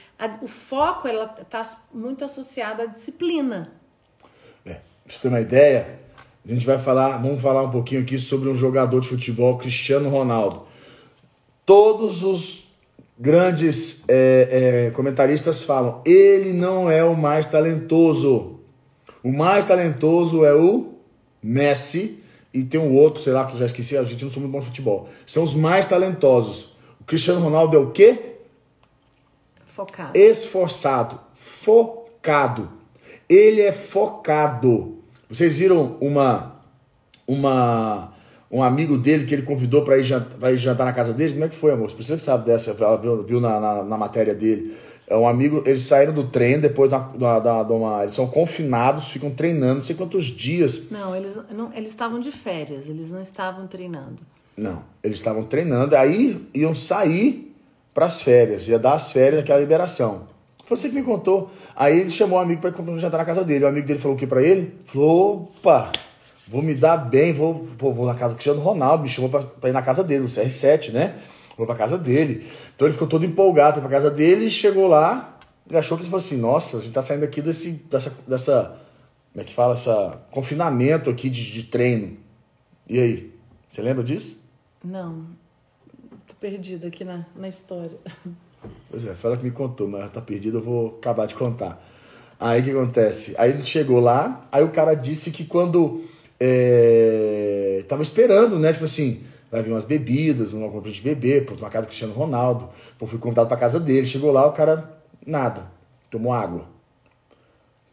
o 0.42 0.49
foco 0.49 1.09
está 1.09 1.62
muito 1.92 2.25
associado 2.25 2.83
à 2.83 2.87
disciplina. 2.87 3.73
É, 4.64 4.75
pra 4.75 4.83
você 5.07 5.20
ter 5.20 5.29
uma 5.29 5.40
ideia, 5.40 5.99
a 6.44 6.49
gente 6.49 6.66
vai 6.66 6.79
falar, 6.79 7.18
vamos 7.18 7.40
falar 7.40 7.62
um 7.62 7.70
pouquinho 7.70 8.03
aqui 8.03 8.18
sobre 8.18 8.49
um 8.49 8.55
jogador 8.55 9.01
de 9.01 9.09
futebol, 9.09 9.57
Cristiano 9.59 10.09
Ronaldo. 10.09 10.66
Todos 11.64 12.23
os 12.25 12.69
grandes 13.20 14.02
é, 14.09 14.87
é, 14.87 14.90
comentaristas 14.92 15.62
falam: 15.62 16.00
ele 16.06 16.54
não 16.54 16.90
é 16.90 17.04
o 17.04 17.14
mais 17.14 17.44
talentoso. 17.44 18.59
O 19.22 19.30
mais 19.30 19.66
talentoso 19.66 20.46
é 20.46 20.54
o 20.54 20.94
Messi 21.42 22.22
e 22.54 22.64
tem 22.64 22.80
um 22.80 22.94
outro, 22.96 23.22
sei 23.22 23.35
lá, 23.35 23.44
que 23.44 23.52
eu 23.52 23.59
já 23.59 23.66
esqueci, 23.66 23.96
a 23.96 24.02
gente 24.02 24.24
não 24.24 24.30
sou 24.30 24.40
muito 24.40 24.52
bom 24.52 24.59
no 24.59 24.64
futebol. 24.64 25.09
São 25.26 25.42
os 25.42 25.54
mais 25.54 25.85
talentosos. 25.85 26.74
O 26.98 27.04
Cristiano 27.04 27.40
Ronaldo 27.40 27.76
é 27.76 27.80
o 27.80 27.90
quê? 27.90 28.37
Focado. 29.66 30.18
Esforçado, 30.18 31.20
focado. 31.35 32.70
Ele 33.28 33.61
é 33.61 33.72
focado. 33.72 34.98
Vocês 35.28 35.59
viram 35.59 35.98
uma 36.00 36.59
uma 37.28 38.12
um 38.50 38.62
amigo 38.62 38.98
dele 38.98 39.24
que 39.24 39.34
ele 39.34 39.42
convidou 39.42 39.82
para 39.82 39.96
ir, 39.96 40.02
jantar, 40.02 40.52
ir 40.52 40.56
jantar 40.56 40.84
na 40.84 40.92
casa 40.92 41.12
dele. 41.12 41.34
Como 41.34 41.44
é 41.44 41.48
que 41.48 41.54
foi, 41.54 41.72
amor? 41.72 41.90
Você 41.90 42.16
que 42.16 42.22
sabe 42.22 42.46
dessa, 42.46 42.74
ela 42.78 42.96
viu, 42.96 43.22
viu 43.22 43.40
na, 43.40 43.60
na, 43.60 43.84
na, 43.84 43.96
matéria 43.96 44.34
dele. 44.34 44.74
É 45.06 45.16
um 45.16 45.26
amigo, 45.26 45.62
eles 45.66 45.82
saíram 45.82 46.12
do 46.12 46.24
treino 46.24 46.62
depois 46.62 46.90
da, 46.90 46.98
da, 46.98 47.38
da, 47.38 47.62
da 47.62 47.74
uma. 47.74 48.02
Eles 48.02 48.14
são 48.14 48.26
confinados, 48.26 49.08
ficam 49.08 49.30
treinando, 49.30 49.76
não 49.76 49.82
sei 49.82 49.94
quantos 49.94 50.24
dias. 50.24 50.90
Não, 50.90 51.14
eles 51.14 51.38
não, 51.54 51.72
eles 51.72 51.90
estavam 51.90 52.18
de 52.18 52.32
férias, 52.32 52.88
eles 52.88 53.12
não 53.12 53.22
estavam 53.22 53.66
treinando. 53.66 54.22
Não, 54.56 54.82
eles 55.02 55.18
estavam 55.18 55.44
treinando, 55.44 55.96
aí 55.96 56.46
iam 56.52 56.74
sair 56.74 57.54
para 57.94 58.06
as 58.06 58.20
férias, 58.20 58.68
ia 58.68 58.78
dar 58.78 58.94
as 58.94 59.10
férias, 59.12 59.42
aquela 59.42 59.60
liberação. 59.60 60.28
Foi 60.64 60.76
você 60.76 60.88
que 60.88 60.94
me 60.94 61.02
contou. 61.02 61.50
Aí 61.74 61.98
ele 61.98 62.10
chamou 62.10 62.38
o 62.38 62.42
amigo 62.42 62.60
para 62.60 62.70
ir 62.70 62.98
jantar 62.98 63.18
na 63.18 63.24
casa 63.24 63.42
dele. 63.42 63.64
O 63.64 63.68
amigo 63.68 63.86
dele 63.86 63.98
falou 63.98 64.16
o 64.16 64.18
que 64.18 64.26
para 64.26 64.42
ele? 64.42 64.74
Falou: 64.86 65.50
opa, 65.58 65.90
vou 66.50 66.62
me 66.62 66.74
dar 66.74 66.96
bem, 66.96 67.32
vou, 67.32 67.64
vou, 67.78 67.94
vou 67.94 68.06
na 68.06 68.14
casa 68.14 68.30
do 68.30 68.34
Cristiano 68.34 68.60
Ronaldo, 68.60 69.04
me 69.04 69.08
chamou 69.08 69.30
para 69.30 69.70
ir 69.70 69.72
na 69.72 69.82
casa 69.82 70.02
dele, 70.02 70.22
no 70.22 70.28
CR7, 70.28 70.90
né? 70.90 71.16
Vou 71.56 71.64
pra 71.64 71.76
casa 71.76 71.96
dele. 71.96 72.44
Então 72.74 72.88
ele 72.88 72.92
ficou 72.92 73.06
todo 73.06 73.24
empolgado, 73.24 73.74
foi 73.74 73.82
pra 73.82 73.90
casa 73.90 74.10
dele 74.10 74.46
e 74.46 74.50
chegou 74.50 74.88
lá, 74.88 75.38
ele 75.68 75.78
achou 75.78 75.96
que 75.96 76.02
ele 76.02 76.10
falou 76.10 76.24
assim, 76.24 76.36
nossa, 76.36 76.78
a 76.78 76.80
gente 76.80 76.92
tá 76.92 77.02
saindo 77.02 77.24
aqui 77.24 77.40
desse, 77.40 77.70
dessa, 77.88 78.12
dessa, 78.26 78.76
como 79.32 79.42
é 79.42 79.44
que 79.44 79.54
fala, 79.54 79.74
essa 79.74 80.20
confinamento 80.32 81.08
aqui 81.08 81.30
de, 81.30 81.52
de 81.52 81.62
treino. 81.62 82.16
E 82.88 82.98
aí, 82.98 83.32
você 83.68 83.80
lembra 83.80 84.02
disso? 84.02 84.36
Não, 84.84 85.26
tô 86.26 86.34
perdida 86.40 86.88
aqui 86.88 87.04
na, 87.04 87.24
na 87.36 87.48
história. 87.48 87.96
Pois 88.90 89.06
é, 89.06 89.14
foi 89.14 89.30
ela 89.30 89.38
que 89.38 89.44
me 89.44 89.52
contou, 89.52 89.86
mas 89.86 90.00
ela 90.00 90.10
tá 90.10 90.20
perdida, 90.20 90.58
eu 90.58 90.62
vou 90.62 90.96
acabar 90.98 91.26
de 91.26 91.36
contar. 91.36 91.80
Aí 92.40 92.60
o 92.60 92.64
que 92.64 92.70
acontece? 92.70 93.34
Aí 93.38 93.50
ele 93.50 93.64
chegou 93.64 94.00
lá, 94.00 94.48
aí 94.50 94.64
o 94.64 94.70
cara 94.70 94.94
disse 94.94 95.30
que 95.30 95.44
quando 95.44 96.02
é, 96.40 97.85
tava 97.87 98.00
esperando, 98.00 98.59
né? 98.59 98.72
Tipo 98.72 98.87
assim, 98.87 99.20
vai 99.53 99.62
vir 99.62 99.70
umas 99.70 99.85
bebidas, 99.85 100.55
uma 100.55 100.70
compra 100.70 100.90
de 100.90 101.00
beber, 101.03 101.44
pô, 101.44 101.55
uma 101.55 101.68
casa 101.68 101.85
do 101.85 101.88
Cristiano 101.88 102.14
Ronaldo. 102.14 102.70
Pô, 102.98 103.07
fui 103.07 103.18
convidado 103.18 103.46
pra 103.46 103.59
casa 103.59 103.79
dele. 103.79 104.07
Chegou 104.07 104.33
lá, 104.33 104.46
o 104.46 104.53
cara, 104.53 104.98
nada. 105.26 105.70
Tomou 106.11 106.33
água. 106.33 106.64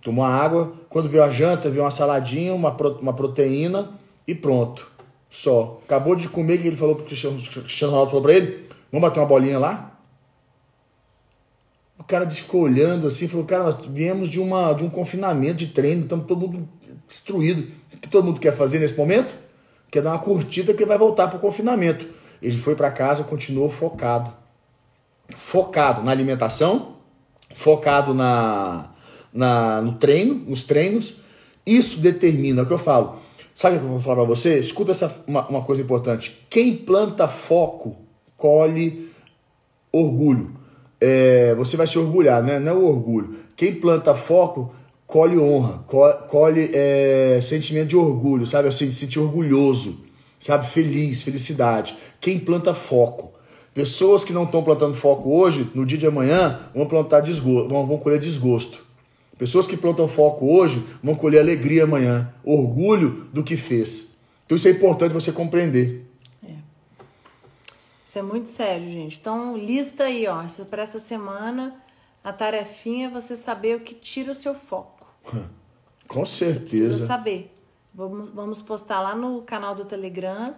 Tomou 0.02 0.24
água. 0.24 0.74
Quando 0.90 1.10
viu 1.10 1.22
a 1.22 1.30
janta, 1.30 1.70
viu 1.70 1.84
uma 1.84 1.92
saladinha, 1.92 2.54
uma, 2.54 2.74
pro, 2.74 2.98
uma 3.00 3.14
proteína 3.14 3.90
e 4.26 4.34
pronto. 4.34 4.90
Só. 5.30 5.82
Acabou 5.84 6.16
de 6.16 6.30
comer, 6.30 6.58
que 6.60 6.68
ele 6.68 6.78
falou 6.78 6.96
pro 6.96 7.06
Cristiano, 7.06 7.38
Cristiano 7.38 7.92
Ronaldo 7.92 8.12
falou 8.12 8.24
pra 8.24 8.34
ele? 8.34 8.66
Vamos 8.90 9.08
bater 9.08 9.20
uma 9.20 9.26
bolinha 9.26 9.60
lá? 9.60 10.00
O 12.00 12.04
cara 12.04 12.30
ficou 12.30 12.62
olhando 12.62 13.08
assim, 13.08 13.28
falou, 13.28 13.46
cara, 13.46 13.64
nós 13.66 13.86
viemos 13.88 14.30
de, 14.30 14.40
uma, 14.40 14.72
de 14.72 14.84
um 14.84 14.90
confinamento 14.90 15.58
de 15.58 15.68
treino, 15.68 16.04
estamos 16.04 16.26
todo 16.26 16.48
mundo 16.48 16.70
destruído. 17.08 17.68
O 17.94 17.98
que 17.98 18.10
todo 18.10 18.26
mundo 18.26 18.40
quer 18.40 18.56
fazer 18.56 18.80
nesse 18.80 18.98
momento? 18.98 19.38
Quer 19.90 20.02
dar 20.02 20.12
uma 20.12 20.20
curtida 20.20 20.74
que 20.74 20.86
vai 20.86 20.98
voltar 20.98 21.28
para 21.28 21.38
o 21.38 21.40
confinamento. 21.40 22.08
Ele 22.42 22.58
foi 22.58 22.76
para 22.76 22.92
casa, 22.92 23.24
continuou 23.24 23.70
focado. 23.70 24.32
Focado 25.36 26.04
na 26.04 26.12
alimentação, 26.12 26.96
focado 27.54 28.14
na, 28.14 28.92
na, 29.34 29.82
no 29.82 29.94
treino, 29.94 30.36
nos 30.48 30.64
treinos. 30.64 31.16
Isso 31.66 32.00
determina, 32.00 32.62
é 32.62 32.64
o 32.64 32.68
que 32.68 32.74
eu 32.74 32.78
falo. 32.78 33.20
Sabe 33.54 33.78
o 33.78 33.80
que 33.80 33.86
eu 33.86 33.90
vou 33.90 34.00
falar 34.00 34.18
para 34.18 34.26
você? 34.26 34.60
Escuta 34.60 34.92
essa, 34.92 35.24
uma, 35.26 35.48
uma 35.48 35.62
coisa 35.64 35.82
importante. 35.82 36.46
Quem 36.50 36.76
planta 36.76 37.28
foco, 37.28 37.98
colhe 38.36 39.12
orgulho. 39.92 40.56
É, 41.02 41.56
você 41.56 41.76
vai 41.76 41.88
se 41.88 41.98
orgulhar, 41.98 42.44
né? 42.44 42.60
Não 42.60 42.72
é 42.72 42.76
o 42.76 42.86
orgulho. 42.86 43.36
Quem 43.56 43.74
planta 43.74 44.14
foco 44.14 44.74
colhe 45.08 45.40
honra, 45.40 45.86
colhe 46.28 46.70
é, 46.74 47.40
sentimento 47.42 47.88
de 47.88 47.96
orgulho, 47.96 48.46
sabe? 48.46 48.68
Assim, 48.68 48.92
se 48.92 49.00
sentir 49.00 49.20
orgulhoso, 49.20 50.02
sabe? 50.38 50.68
Feliz, 50.68 51.24
felicidade. 51.24 51.98
Quem 52.20 52.38
planta 52.38 52.74
foco. 52.74 53.32
Pessoas 53.74 54.26
que 54.26 54.34
não 54.34 54.44
estão 54.44 54.62
plantando 54.62 54.94
foco 54.94 55.30
hoje, 55.30 55.72
no 55.74 55.86
dia 55.86 55.98
de 55.98 56.06
amanhã, 56.06 56.60
vão 56.76 56.86
plantar 56.86 57.22
desgosto, 57.22 57.70
vão, 57.70 57.86
vão 57.86 57.98
colher 57.98 58.20
desgosto. 58.20 58.86
Pessoas 59.38 59.68
que 59.68 59.78
plantam 59.78 60.08
foco 60.08 60.48
hoje 60.48 60.84
vão 61.02 61.16
colher 61.16 61.40
alegria 61.40 61.84
amanhã, 61.84 62.34
orgulho 62.44 63.28
do 63.32 63.44
que 63.44 63.56
fez. 63.56 64.16
Então 64.46 64.56
isso 64.56 64.68
é 64.68 64.72
importante 64.72 65.14
você 65.14 65.32
compreender. 65.32 66.06
É. 66.44 66.54
Isso 68.06 68.18
é 68.18 68.22
muito 68.24 68.50
sério, 68.50 68.90
gente. 68.90 69.20
Então 69.20 69.56
lista 69.56 70.06
aí, 70.06 70.28
ó, 70.28 70.44
para 70.70 70.82
essa 70.82 70.98
semana 70.98 71.76
a 72.24 72.34
tarefinha 72.34 73.08
é 73.08 73.10
você 73.12 73.38
saber 73.38 73.78
o 73.78 73.82
que 73.82 73.94
tira 73.94 74.32
o 74.32 74.34
seu 74.34 74.56
foco. 74.56 74.97
Com 76.08 76.24
certeza. 76.26 76.60
Você 76.60 76.66
precisa 76.66 77.06
saber. 77.06 77.54
Vamos, 77.94 78.30
vamos 78.30 78.62
postar 78.62 79.02
lá 79.02 79.16
no 79.16 79.42
canal 79.42 79.74
do 79.76 79.84
Telegram, 79.84 80.56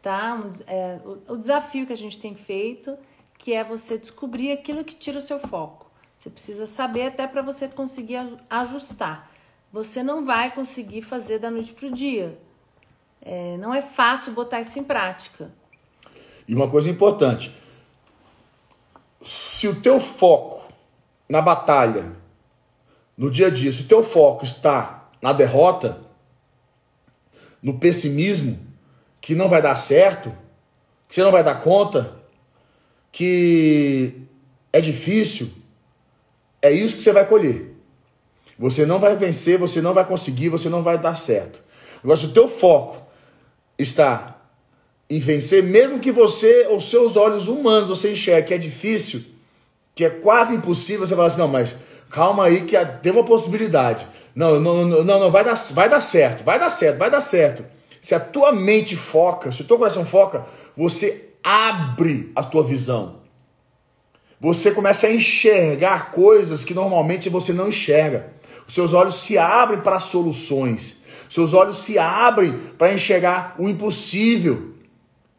tá? 0.00 0.34
Um, 0.34 0.50
é, 0.66 0.98
o, 1.04 1.34
o 1.34 1.36
desafio 1.36 1.86
que 1.86 1.92
a 1.92 1.96
gente 1.96 2.18
tem 2.18 2.34
feito, 2.34 2.96
que 3.38 3.52
é 3.52 3.62
você 3.62 3.98
descobrir 3.98 4.52
aquilo 4.52 4.82
que 4.82 4.94
tira 4.94 5.18
o 5.18 5.20
seu 5.20 5.38
foco. 5.38 5.90
Você 6.16 6.30
precisa 6.30 6.66
saber 6.66 7.08
até 7.08 7.26
para 7.26 7.42
você 7.42 7.68
conseguir 7.68 8.38
ajustar. 8.48 9.30
Você 9.72 10.02
não 10.02 10.24
vai 10.24 10.54
conseguir 10.54 11.02
fazer 11.02 11.38
da 11.38 11.50
noite 11.50 11.72
para 11.72 11.88
o 11.88 11.90
dia. 11.90 12.38
É, 13.20 13.56
não 13.56 13.72
é 13.72 13.82
fácil 13.82 14.32
botar 14.32 14.60
isso 14.60 14.78
em 14.78 14.84
prática. 14.84 15.50
E 16.46 16.54
uma 16.54 16.68
coisa 16.68 16.90
importante: 16.90 17.54
se 19.20 19.68
o 19.68 19.80
teu 19.80 19.98
foco 19.98 20.72
na 21.28 21.40
batalha 21.40 22.21
no 23.16 23.30
dia 23.30 23.48
a 23.48 23.50
dia, 23.50 23.72
se 23.72 23.82
o 23.82 23.86
teu 23.86 24.02
foco 24.02 24.44
está 24.44 25.08
na 25.20 25.32
derrota, 25.32 26.00
no 27.62 27.78
pessimismo, 27.78 28.58
que 29.20 29.34
não 29.34 29.48
vai 29.48 29.62
dar 29.62 29.76
certo, 29.76 30.34
que 31.08 31.14
você 31.14 31.22
não 31.22 31.30
vai 31.30 31.44
dar 31.44 31.60
conta, 31.60 32.12
que 33.12 34.14
é 34.72 34.80
difícil, 34.80 35.50
é 36.60 36.70
isso 36.70 36.96
que 36.96 37.02
você 37.02 37.12
vai 37.12 37.26
colher. 37.26 37.72
Você 38.58 38.86
não 38.86 38.98
vai 38.98 39.16
vencer, 39.16 39.58
você 39.58 39.80
não 39.80 39.92
vai 39.92 40.04
conseguir, 40.04 40.48
você 40.48 40.68
não 40.68 40.82
vai 40.82 40.98
dar 40.98 41.16
certo. 41.16 41.62
Agora, 42.02 42.18
se 42.18 42.26
o 42.26 42.32
teu 42.32 42.48
foco 42.48 43.02
está 43.78 44.40
em 45.08 45.18
vencer, 45.18 45.62
mesmo 45.62 45.98
que 45.98 46.10
você, 46.10 46.68
os 46.68 46.88
seus 46.88 47.16
olhos 47.16 47.48
humanos, 47.48 47.88
você 47.88 48.12
enxergue 48.12 48.48
que 48.48 48.54
é 48.54 48.58
difícil, 48.58 49.24
que 49.94 50.04
é 50.04 50.10
quase 50.10 50.54
impossível, 50.54 51.06
você 51.06 51.14
fala 51.14 51.26
assim, 51.26 51.38
não, 51.38 51.48
mas 51.48 51.76
calma 52.12 52.44
aí 52.44 52.64
que 52.64 52.76
tem 53.02 53.10
uma 53.10 53.24
possibilidade. 53.24 54.06
Não, 54.34 54.60
não, 54.60 54.84
não, 54.84 55.02
não, 55.02 55.30
vai 55.30 55.42
dar, 55.42 55.54
vai 55.72 55.88
dar 55.88 56.00
certo, 56.00 56.44
vai 56.44 56.58
dar 56.60 56.68
certo, 56.68 56.98
vai 56.98 57.10
dar 57.10 57.22
certo. 57.22 57.64
Se 58.02 58.14
a 58.14 58.20
tua 58.20 58.52
mente 58.52 58.94
foca, 58.94 59.50
se 59.50 59.62
o 59.62 59.64
teu 59.64 59.78
coração 59.78 60.04
foca, 60.04 60.44
você 60.76 61.30
abre 61.42 62.30
a 62.36 62.42
tua 62.44 62.62
visão. 62.62 63.22
Você 64.38 64.72
começa 64.72 65.06
a 65.06 65.12
enxergar 65.12 66.10
coisas 66.10 66.64
que 66.64 66.74
normalmente 66.74 67.30
você 67.30 67.52
não 67.52 67.68
enxerga. 67.68 68.32
Os 68.66 68.74
seus 68.74 68.92
olhos 68.92 69.16
se 69.16 69.38
abrem 69.38 69.80
para 69.80 69.98
soluções. 69.98 70.98
Seus 71.30 71.54
olhos 71.54 71.78
se 71.78 71.98
abrem 71.98 72.58
para 72.76 72.92
enxergar 72.92 73.54
o 73.58 73.68
impossível, 73.68 74.74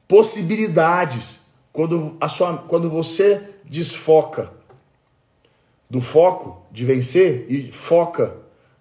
possibilidades. 0.07 1.39
Quando, 1.71 2.17
a 2.19 2.27
sua, 2.27 2.57
quando 2.57 2.89
você 2.89 3.41
desfoca 3.65 4.51
do 5.93 6.01
foco 6.01 6.65
de 6.71 6.83
vencer 6.85 7.45
e 7.47 7.71
foca 7.71 8.35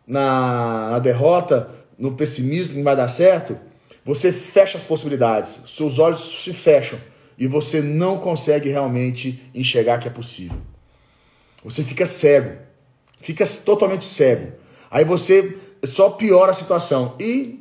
na, 0.07 0.93
na 0.93 0.99
derrota, 0.99 1.69
no 1.99 2.13
pessimismo, 2.13 2.77
não 2.77 2.83
vai 2.83 2.97
dar 2.97 3.07
certo, 3.07 3.59
você 4.03 4.33
fecha 4.33 4.79
as 4.79 4.85
possibilidades, 4.85 5.61
seus 5.67 5.99
olhos 5.99 6.43
se 6.43 6.55
fecham 6.55 6.99
e 7.37 7.47
você 7.47 7.83
não 7.83 8.17
consegue 8.17 8.71
realmente 8.71 9.43
enxergar 9.55 9.99
que 9.99 10.09
é 10.09 10.11
possível. 10.11 10.57
Você 11.63 11.85
fica 11.85 12.07
cego, 12.07 12.57
fica 13.21 13.45
totalmente 13.63 14.07
cego. 14.07 14.55
Aí 14.91 15.05
você 15.05 15.59
só 15.85 16.09
piora 16.09 16.53
a 16.53 16.55
situação 16.55 17.15
e 17.21 17.61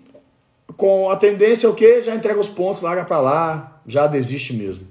com 0.78 1.10
a 1.10 1.18
tendência 1.18 1.70
o 1.70 1.76
que 1.76 2.02
já 2.02 2.16
entrega 2.16 2.40
os 2.40 2.48
pontos, 2.48 2.82
larga 2.82 3.04
para 3.04 3.20
lá, 3.20 3.82
já 3.86 4.08
desiste 4.08 4.54
mesmo. 4.54 4.88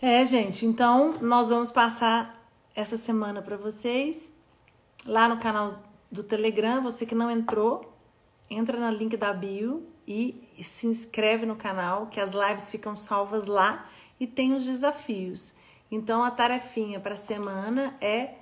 É, 0.00 0.24
gente, 0.24 0.64
então 0.64 1.16
nós 1.20 1.50
vamos 1.50 1.70
passar 1.70 2.35
essa 2.76 2.98
semana 2.98 3.40
para 3.40 3.56
vocês 3.56 4.32
lá 5.06 5.26
no 5.26 5.38
canal 5.38 5.82
do 6.12 6.22
Telegram. 6.22 6.82
Você 6.82 7.06
que 7.06 7.14
não 7.14 7.30
entrou, 7.30 7.96
entra 8.50 8.78
no 8.78 8.94
link 8.96 9.16
da 9.16 9.32
bio 9.32 9.88
e 10.06 10.46
se 10.62 10.86
inscreve 10.86 11.46
no 11.46 11.56
canal, 11.56 12.08
que 12.08 12.20
as 12.20 12.32
lives 12.32 12.68
ficam 12.68 12.94
salvas 12.94 13.46
lá 13.46 13.88
e 14.20 14.26
tem 14.26 14.52
os 14.52 14.64
desafios. 14.64 15.54
Então 15.90 16.22
a 16.22 16.30
tarefinha 16.30 17.00
para 17.00 17.14
a 17.14 17.16
semana 17.16 17.96
é 17.98 18.34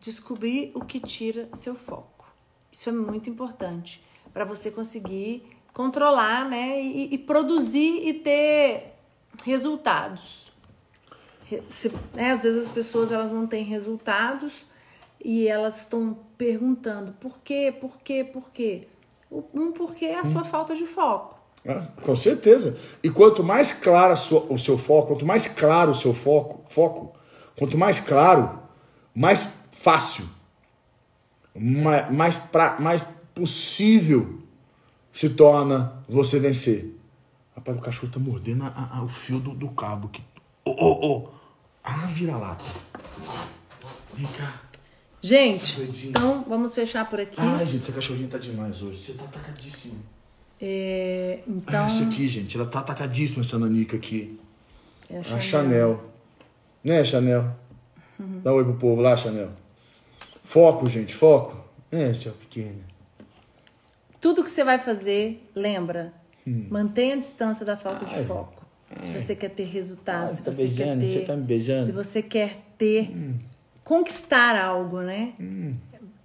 descobrir 0.00 0.72
o 0.74 0.84
que 0.84 0.98
tira 0.98 1.48
seu 1.52 1.76
foco. 1.76 2.26
Isso 2.72 2.88
é 2.88 2.92
muito 2.92 3.30
importante 3.30 4.04
para 4.32 4.44
você 4.44 4.70
conseguir 4.70 5.46
controlar, 5.72 6.44
né, 6.44 6.82
e, 6.82 7.14
e 7.14 7.18
produzir 7.18 8.06
e 8.08 8.14
ter 8.14 8.94
resultados. 9.44 10.52
Se, 11.70 11.90
né, 12.14 12.32
às 12.32 12.42
vezes 12.42 12.66
as 12.66 12.72
pessoas 12.72 13.10
elas 13.10 13.32
não 13.32 13.46
têm 13.46 13.64
resultados 13.64 14.66
e 15.22 15.48
elas 15.48 15.78
estão 15.78 16.18
perguntando 16.36 17.12
por 17.12 17.38
quê, 17.38 17.74
por 17.80 17.98
quê, 17.98 18.24
por 18.24 18.50
quê. 18.50 18.88
Um 19.30 19.72
porquê 19.72 20.06
é 20.06 20.18
a 20.18 20.24
sua 20.24 20.40
hum. 20.42 20.44
falta 20.44 20.74
de 20.74 20.86
foco. 20.86 21.38
Ah, 21.66 21.86
com 22.02 22.14
certeza. 22.14 22.76
E 23.02 23.10
quanto 23.10 23.42
mais 23.42 23.72
claro 23.72 24.14
o 24.14 24.58
seu 24.58 24.78
foco, 24.78 25.08
quanto 25.08 25.26
mais 25.26 25.46
claro 25.46 25.90
o 25.90 25.94
seu 25.94 26.14
foco, 26.14 26.64
foco, 26.68 27.14
quanto 27.56 27.76
mais 27.76 28.00
claro, 28.00 28.58
mais 29.14 29.48
fácil, 29.72 30.26
mais, 31.54 32.10
mais, 32.10 32.38
pra, 32.38 32.80
mais 32.80 33.02
possível 33.34 34.40
se 35.12 35.28
torna 35.30 36.04
você 36.08 36.38
vencer. 36.38 36.96
Rapaz, 37.54 37.76
o 37.76 37.80
cachorro 37.80 38.12
tá 38.12 38.20
mordendo 38.20 38.64
a, 38.64 38.98
a, 38.98 39.02
o 39.02 39.08
fio 39.08 39.38
do, 39.40 39.50
do 39.52 39.68
cabo 39.68 40.08
aqui. 40.08 40.22
Ô, 40.64 40.70
ô, 40.70 41.06
ô. 41.06 41.37
Ah, 41.90 42.04
vira-lata. 42.06 42.64
Vem 44.14 44.26
cá. 44.26 44.60
Gente, 45.22 45.80
então 46.06 46.44
vamos 46.46 46.74
fechar 46.74 47.08
por 47.08 47.18
aqui. 47.18 47.40
Ai, 47.40 47.66
gente, 47.66 47.82
essa 47.82 47.92
cachorrinha 47.92 48.28
tá 48.28 48.36
demais 48.36 48.82
hoje. 48.82 49.00
Você 49.00 49.12
tá 49.14 49.24
atacadíssimo. 49.24 49.98
É, 50.60 51.40
então. 51.48 51.84
Ah, 51.84 51.86
essa 51.86 52.04
aqui, 52.04 52.28
gente, 52.28 52.56
ela 52.58 52.66
tá 52.66 52.80
atacadíssima, 52.80 53.42
essa 53.42 53.58
nanica 53.58 53.96
aqui. 53.96 54.38
É 55.08 55.18
a 55.18 55.22
Chanel. 55.22 55.36
A 55.36 55.40
Chanel. 55.40 56.04
Né, 56.84 57.04
Chanel? 57.04 57.56
Uhum. 58.18 58.40
Dá 58.44 58.52
um 58.52 58.56
oi 58.56 58.64
pro 58.64 58.74
povo 58.74 59.00
lá, 59.00 59.16
Chanel. 59.16 59.50
Foco, 60.44 60.86
gente, 60.88 61.14
foco. 61.14 61.56
É, 61.90 62.12
seu 62.12 62.32
pequeno. 62.32 62.84
Tudo 64.20 64.44
que 64.44 64.50
você 64.50 64.62
vai 64.62 64.78
fazer, 64.78 65.42
lembra, 65.54 66.12
hum. 66.46 66.66
mantenha 66.70 67.14
a 67.14 67.18
distância 67.18 67.64
da 67.64 67.78
falta 67.78 68.04
Ai. 68.04 68.20
de 68.20 68.26
foco. 68.26 68.57
Se 69.00 69.10
você 69.10 69.36
quer 69.36 69.50
ter 69.50 69.64
resultado, 69.64 70.34
se 70.34 70.42
tá 70.42 70.50
você 70.50 70.62
beijando, 70.62 71.00
quer 71.00 71.06
ter. 71.06 71.12
Você 71.12 71.24
tá 71.24 71.36
me 71.36 71.42
beijando. 71.42 71.84
Se 71.84 71.92
você 71.92 72.22
quer 72.22 72.58
ter. 72.78 73.10
Hum 73.14 73.34
conquistar 73.88 74.54
algo, 74.54 75.00
né? 75.00 75.32
Hum. 75.40 75.74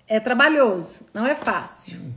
É 0.06 0.20
trabalhoso, 0.20 1.06
não 1.14 1.26
é 1.26 1.34
fácil. 1.34 2.02
Hum. 2.02 2.12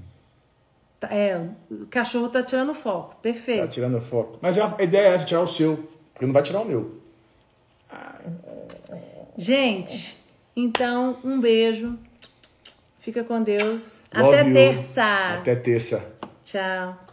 É, 1.09 1.41
o 1.71 1.87
cachorro 1.87 2.29
tá 2.29 2.43
tirando 2.43 2.75
foco, 2.75 3.15
perfeito. 3.23 3.61
Tá 3.61 3.69
tirando 3.69 4.01
foco. 4.01 4.39
Mas 4.43 4.59
a 4.59 4.77
ideia 4.81 5.11
é 5.11 5.15
essa, 5.15 5.25
tirar 5.25 5.43
o 5.43 5.47
seu, 5.47 5.89
porque 6.13 6.27
não 6.27 6.33
vai 6.33 6.43
tirar 6.43 6.63
o 6.63 6.65
meu. 6.65 7.01
Gente, 9.39 10.19
então, 10.57 11.19
um 11.23 11.41
beijo. 11.41 11.97
Fica 12.99 13.23
com 13.23 13.41
Deus. 13.41 14.05
Love 14.13 14.35
Até 14.35 14.49
you. 14.49 14.55
terça. 14.55 15.35
Até 15.35 15.55
terça. 15.55 16.13
Tchau. 16.45 17.06